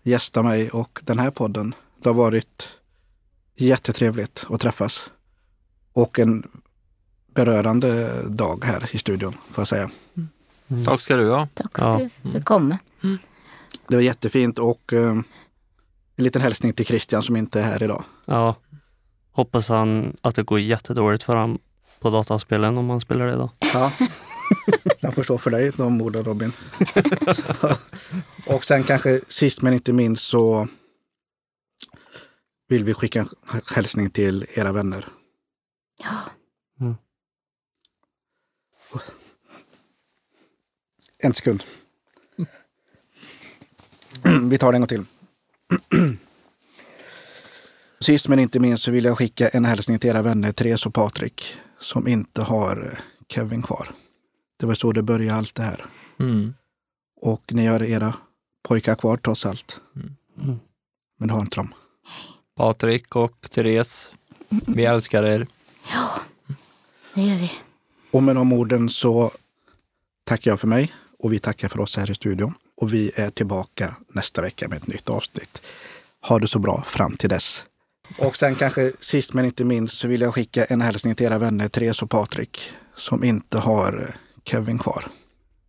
[0.03, 1.75] gästa mig och den här podden.
[2.03, 2.69] Det har varit
[3.57, 5.11] jättetrevligt att träffas.
[5.93, 6.49] Och en
[7.35, 9.91] berörande dag här i studion, får jag säga.
[10.87, 11.49] Tack ska du ha.
[11.55, 11.99] Tack ska Ja.
[12.23, 12.79] du för komma.
[13.89, 15.11] Det var jättefint och eh,
[16.17, 18.05] en liten hälsning till Christian som inte är här idag.
[18.25, 18.55] Ja,
[19.33, 21.59] hoppas han att det går jättedåligt för honom
[22.01, 23.51] på dataspelen om han spelar det då.
[23.61, 23.93] Ja.
[25.01, 26.53] Jag får stå för dig, de orden Robin.
[28.47, 30.69] och sen kanske sist men inte minst så
[32.69, 33.29] vill vi skicka en
[33.75, 35.09] hälsning till era vänner.
[35.99, 36.21] Ja.
[36.81, 36.95] Mm.
[41.19, 41.65] En sekund.
[44.51, 45.05] Vi tar det en gång till.
[48.01, 50.95] Sist men inte minst så vill jag skicka en hälsning till era vänner Therese och
[50.95, 53.91] Patrik som inte har Kevin kvar.
[54.59, 55.85] Det var så det började allt det här.
[56.21, 56.55] Mm.
[57.21, 58.15] Och ni har era
[58.69, 59.81] pojkar kvar trots allt.
[60.43, 60.59] Mm.
[61.19, 61.75] Men har inte dem.
[62.57, 64.13] Patrik och Therese,
[64.49, 65.47] vi älskar er.
[65.93, 66.11] ja,
[67.15, 67.53] det gör vi.
[68.11, 69.31] Och med de orden så
[70.25, 72.55] tackar jag för mig och vi tackar för oss här i studion.
[72.81, 75.63] Och vi är tillbaka nästa vecka med ett nytt avsnitt.
[76.29, 77.65] Ha det så bra fram till dess.
[78.19, 81.39] Och sen kanske sist men inte minst så vill jag skicka en hälsning till era
[81.39, 84.15] vänner Therese och Patrik som inte har eh,
[84.45, 85.07] Kevin kvar.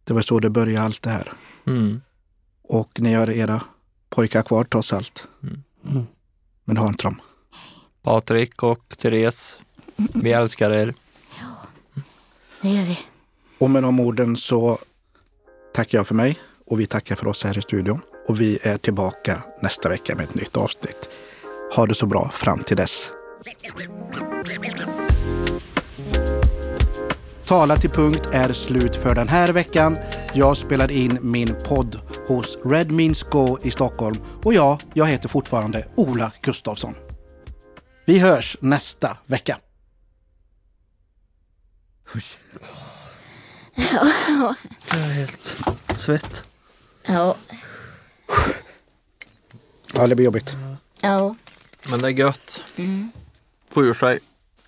[0.03, 1.33] Det var så det började allt det här.
[1.67, 2.01] Mm.
[2.63, 3.63] Och ni har era
[4.09, 5.27] pojkar kvar trots allt.
[5.43, 6.07] Mm.
[6.65, 7.21] Men har inte dem.
[8.01, 9.59] Patrik och Therese,
[9.95, 10.93] vi älskar er.
[12.61, 12.99] Det gör vi.
[13.57, 14.79] Och med de orden så
[15.73, 16.39] tackar jag för mig
[16.69, 18.01] och vi tackar för oss här i studion.
[18.27, 21.09] Och vi är tillbaka nästa vecka med ett nytt avsnitt.
[21.75, 23.11] Ha det så bra fram till dess.
[27.45, 29.97] Tala till punkt är slut för den här veckan.
[30.33, 35.29] Jag spelade in min podd hos Red Means Go i Stockholm och ja, jag heter
[35.29, 36.95] fortfarande Ola Gustafsson.
[38.05, 39.57] Vi hörs nästa vecka.
[44.89, 45.55] Jag är helt
[45.95, 46.48] svett.
[47.09, 47.35] Ja,
[49.93, 50.55] Ja, det blir jobbigt.
[51.01, 51.35] ja.
[51.89, 52.63] Men det är gött.
[52.75, 53.11] Mm.
[53.69, 54.19] Få ur sig.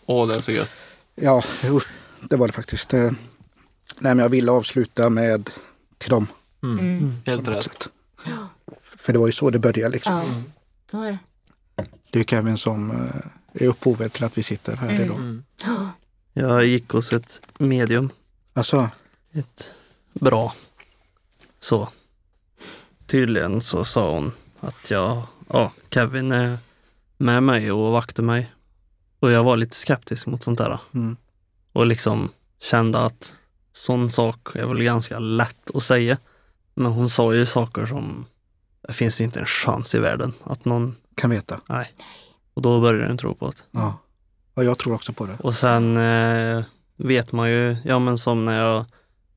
[0.06, 0.72] Åh, det är så gött.
[1.16, 1.82] Ja, jo,
[2.22, 2.94] det var det faktiskt.
[2.94, 3.12] Eh,
[4.00, 5.50] Nej, men jag ville avsluta med
[5.98, 6.28] till dem.
[6.64, 6.80] Mm.
[6.80, 7.14] Mm.
[7.26, 7.74] Helt på något rätt.
[7.74, 7.88] sätt.
[8.84, 9.90] För det var ju så det började.
[9.94, 10.14] Liksom.
[10.14, 10.24] ja.
[10.92, 11.18] Så var det.
[12.12, 15.18] Det är Kevin som eh, är upphovet till att vi sitter här idag.
[15.18, 15.44] Mm.
[15.66, 15.90] Ja.
[16.34, 18.10] Jag gick hos ett medium.
[18.54, 18.90] Alltså,
[19.34, 19.72] Ett
[20.14, 20.56] bra.
[21.60, 21.90] Så.
[23.12, 26.58] Tydligen så sa hon att jag, ja, Kevin är
[27.18, 28.52] med mig och vaktar mig.
[29.20, 30.80] Och jag var lite skeptisk mot sånt där.
[30.94, 31.18] Mm.
[31.74, 32.30] Och liksom
[32.62, 33.34] kände att
[33.74, 36.18] sån sak är väl ganska lätt att säga.
[36.74, 38.26] Men hon sa ju saker som
[38.88, 41.62] det finns inte en chans i världen att någon, Kan veta.
[41.70, 41.94] nej.
[42.54, 43.58] Och då började jag tro på det.
[43.72, 43.98] Ja.
[44.56, 45.36] ja, jag tror också på det.
[45.40, 46.64] Och sen eh,
[46.98, 48.86] vet man ju, ja men som när jag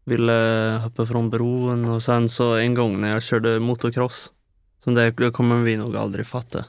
[0.05, 4.31] ville hoppa från bron och sen så en gång när jag körde motocross.
[4.85, 6.65] Som det, kommer vi nog aldrig fatta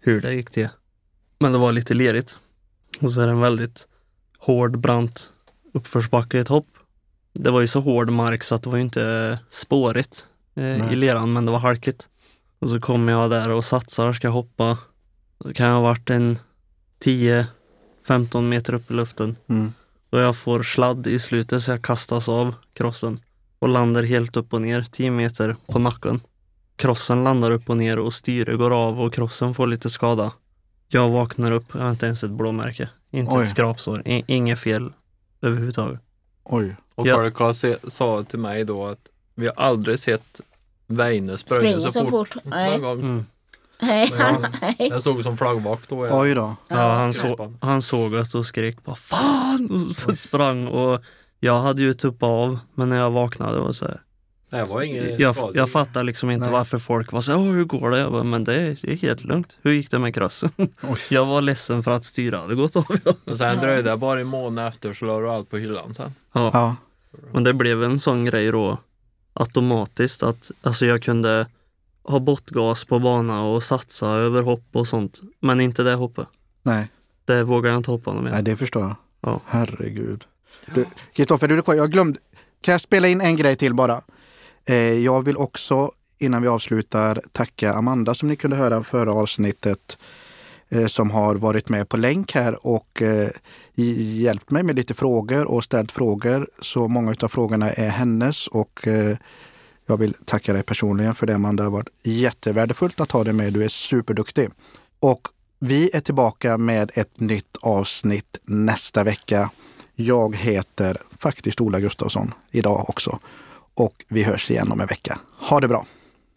[0.00, 0.68] hur det gick till.
[1.38, 2.38] Men det var lite lerigt.
[3.00, 3.88] Och så är det en väldigt
[4.38, 5.32] hård, brant
[5.72, 6.68] uppförsbacke i ett hopp.
[7.32, 10.96] Det var ju så hård mark så att det var ju inte spårigt eh, i
[10.96, 12.08] leran men det var halkigt.
[12.58, 14.78] Och så kommer jag där och satsar, ska hoppa.
[15.38, 16.38] Då kan jag ha varit en
[17.04, 19.36] 10-15 meter upp i luften.
[19.48, 19.72] Mm.
[20.10, 23.20] Och jag får sladd i slutet så jag kastas av crossen
[23.58, 26.20] och landar helt upp och ner 10 meter på nacken.
[26.76, 30.32] Crossen landar upp och ner och styret går av och crossen får lite skada.
[30.88, 32.88] Jag vaknar upp, jag har inte ens ett blåmärke.
[33.10, 33.42] Inte Oj.
[33.42, 34.92] ett skrapsår, I- inget fel
[35.42, 36.00] överhuvudtaget.
[36.44, 36.76] Oj.
[36.94, 37.52] Och Ja.
[37.54, 40.40] se, sa till mig då att vi har aldrig sett
[40.86, 42.28] Weine springa så, så fort.
[42.32, 42.44] fort.
[42.44, 43.00] Någon gång.
[43.00, 43.26] Mm.
[43.82, 44.12] Nej.
[44.18, 44.36] Ja.
[44.60, 44.76] Nej.
[44.78, 46.06] Jag stod som flaggvakt då.
[46.06, 46.20] Jag.
[46.20, 46.56] Oj då.
[46.68, 51.00] Ja, han, så, han såg att och skrek bara fan och sprang och
[51.40, 54.00] jag hade ju tuppat av men när jag vaknade var så här,
[54.50, 55.56] Det var inget jag, skador.
[55.56, 56.52] jag fattar liksom inte Nej.
[56.52, 57.98] varför folk var så här, "Åh, hur går det?
[57.98, 59.56] Jag bara, men det är, det är helt lugnt.
[59.62, 60.50] Hur gick det med crossen?
[60.82, 60.98] Oj.
[61.08, 62.84] Jag var ledsen för att styra hade gått av.
[63.24, 66.14] Och sen dröjde det bara en månad efter så la du allt på hyllan sen.
[66.32, 66.50] Ja.
[66.52, 66.76] Ja.
[67.32, 68.78] Men det blev en sån grej då
[69.32, 71.46] automatiskt att alltså jag kunde
[72.02, 75.20] ha bottgas på bana och satsa över hopp och sånt.
[75.40, 76.26] Men inte det hoppet.
[76.62, 76.90] Nej.
[77.24, 78.30] Det vågar jag inte hoppa någon mer.
[78.30, 78.96] Nej, det förstår jag.
[79.20, 79.40] Ja.
[79.46, 80.24] Herregud.
[80.74, 81.74] Du, Kristoffer, du kvar.
[81.74, 82.18] Jag glömde.
[82.60, 84.02] Kan jag spela in en grej till bara?
[84.64, 85.90] Eh, jag vill också
[86.20, 89.98] innan vi avslutar tacka Amanda som ni kunde höra förra avsnittet
[90.68, 93.28] eh, som har varit med på länk här och eh,
[93.74, 96.48] hjälpt mig med lite frågor och ställt frågor.
[96.60, 99.16] Så många av frågorna är hennes och eh,
[99.90, 101.62] jag vill tacka dig personligen för det Amanda.
[101.62, 103.52] Det har varit jättevärdefullt att ha dig med.
[103.52, 104.50] Du är superduktig.
[105.00, 105.28] Och
[105.58, 109.50] vi är tillbaka med ett nytt avsnitt nästa vecka.
[109.94, 113.18] Jag heter faktiskt Ola Gustafsson idag också.
[113.74, 115.18] Och vi hörs igen om en vecka.
[115.38, 115.86] Ha det bra!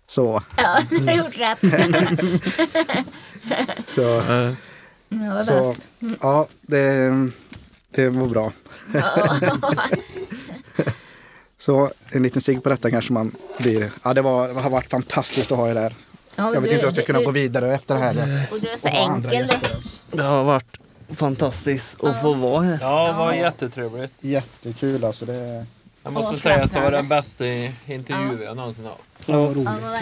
[0.08, 1.60] Så, Ja, du har gjort rätt.
[3.96, 4.22] så,
[5.10, 5.88] Det var så bäst.
[6.22, 7.12] ja, det,
[7.92, 8.52] det var bra.
[11.66, 13.92] Så en liten cigg på detta kanske man blir.
[14.04, 15.96] Ja, det, var, det har varit fantastiskt att ha er där.
[16.36, 18.48] Ja, Jag vet du- inte hur jag ska kunna du- gå vidare efter det här.
[18.52, 19.48] Och du är så enkel.
[20.12, 22.78] det har varit fantastiskt att få vara här.
[22.82, 24.14] Ja, det var jättetrevligt.
[24.20, 25.26] Jättekul alltså.
[25.26, 25.66] Det,
[26.04, 27.46] Jag måste säga att det var den bästa
[27.86, 29.02] intervjun jag någonsin haft.
[29.26, 29.48] det var Ja.
[29.48, 29.66] roligt.
[29.66, 29.94] Vad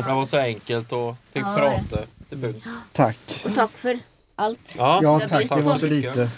[0.00, 2.66] eh, Det var så enkelt och fick Ja, prata till punkt.
[2.92, 3.18] Tack.
[3.44, 3.98] Och tack för
[4.36, 4.74] allt.
[4.78, 5.48] Ja, Ja, tack.
[5.48, 6.30] Det var så lite.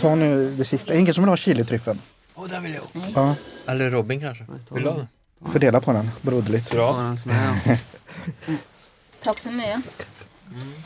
[0.00, 0.94] Ta nu det sista.
[0.94, 2.00] Ingen som vill ha chilitryffeln?
[2.36, 3.10] Oh, den vill jag ha.
[3.14, 3.36] Ja,
[3.72, 4.44] Eller Robin kanske.
[4.70, 5.08] Vill du ha den?
[5.52, 6.70] fördela på den broderligt.
[6.70, 7.16] Bra.
[9.22, 9.80] Tack så mycket.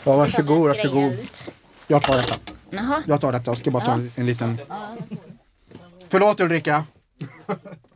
[0.05, 1.19] Ja, varsågod, varsågod.
[1.87, 2.35] Jag tar detta.
[2.71, 3.03] Jaha.
[3.07, 3.51] Jag tar detta.
[3.51, 4.59] Jag ska bara ta en liten...
[6.09, 6.85] Förlåt Ulrika.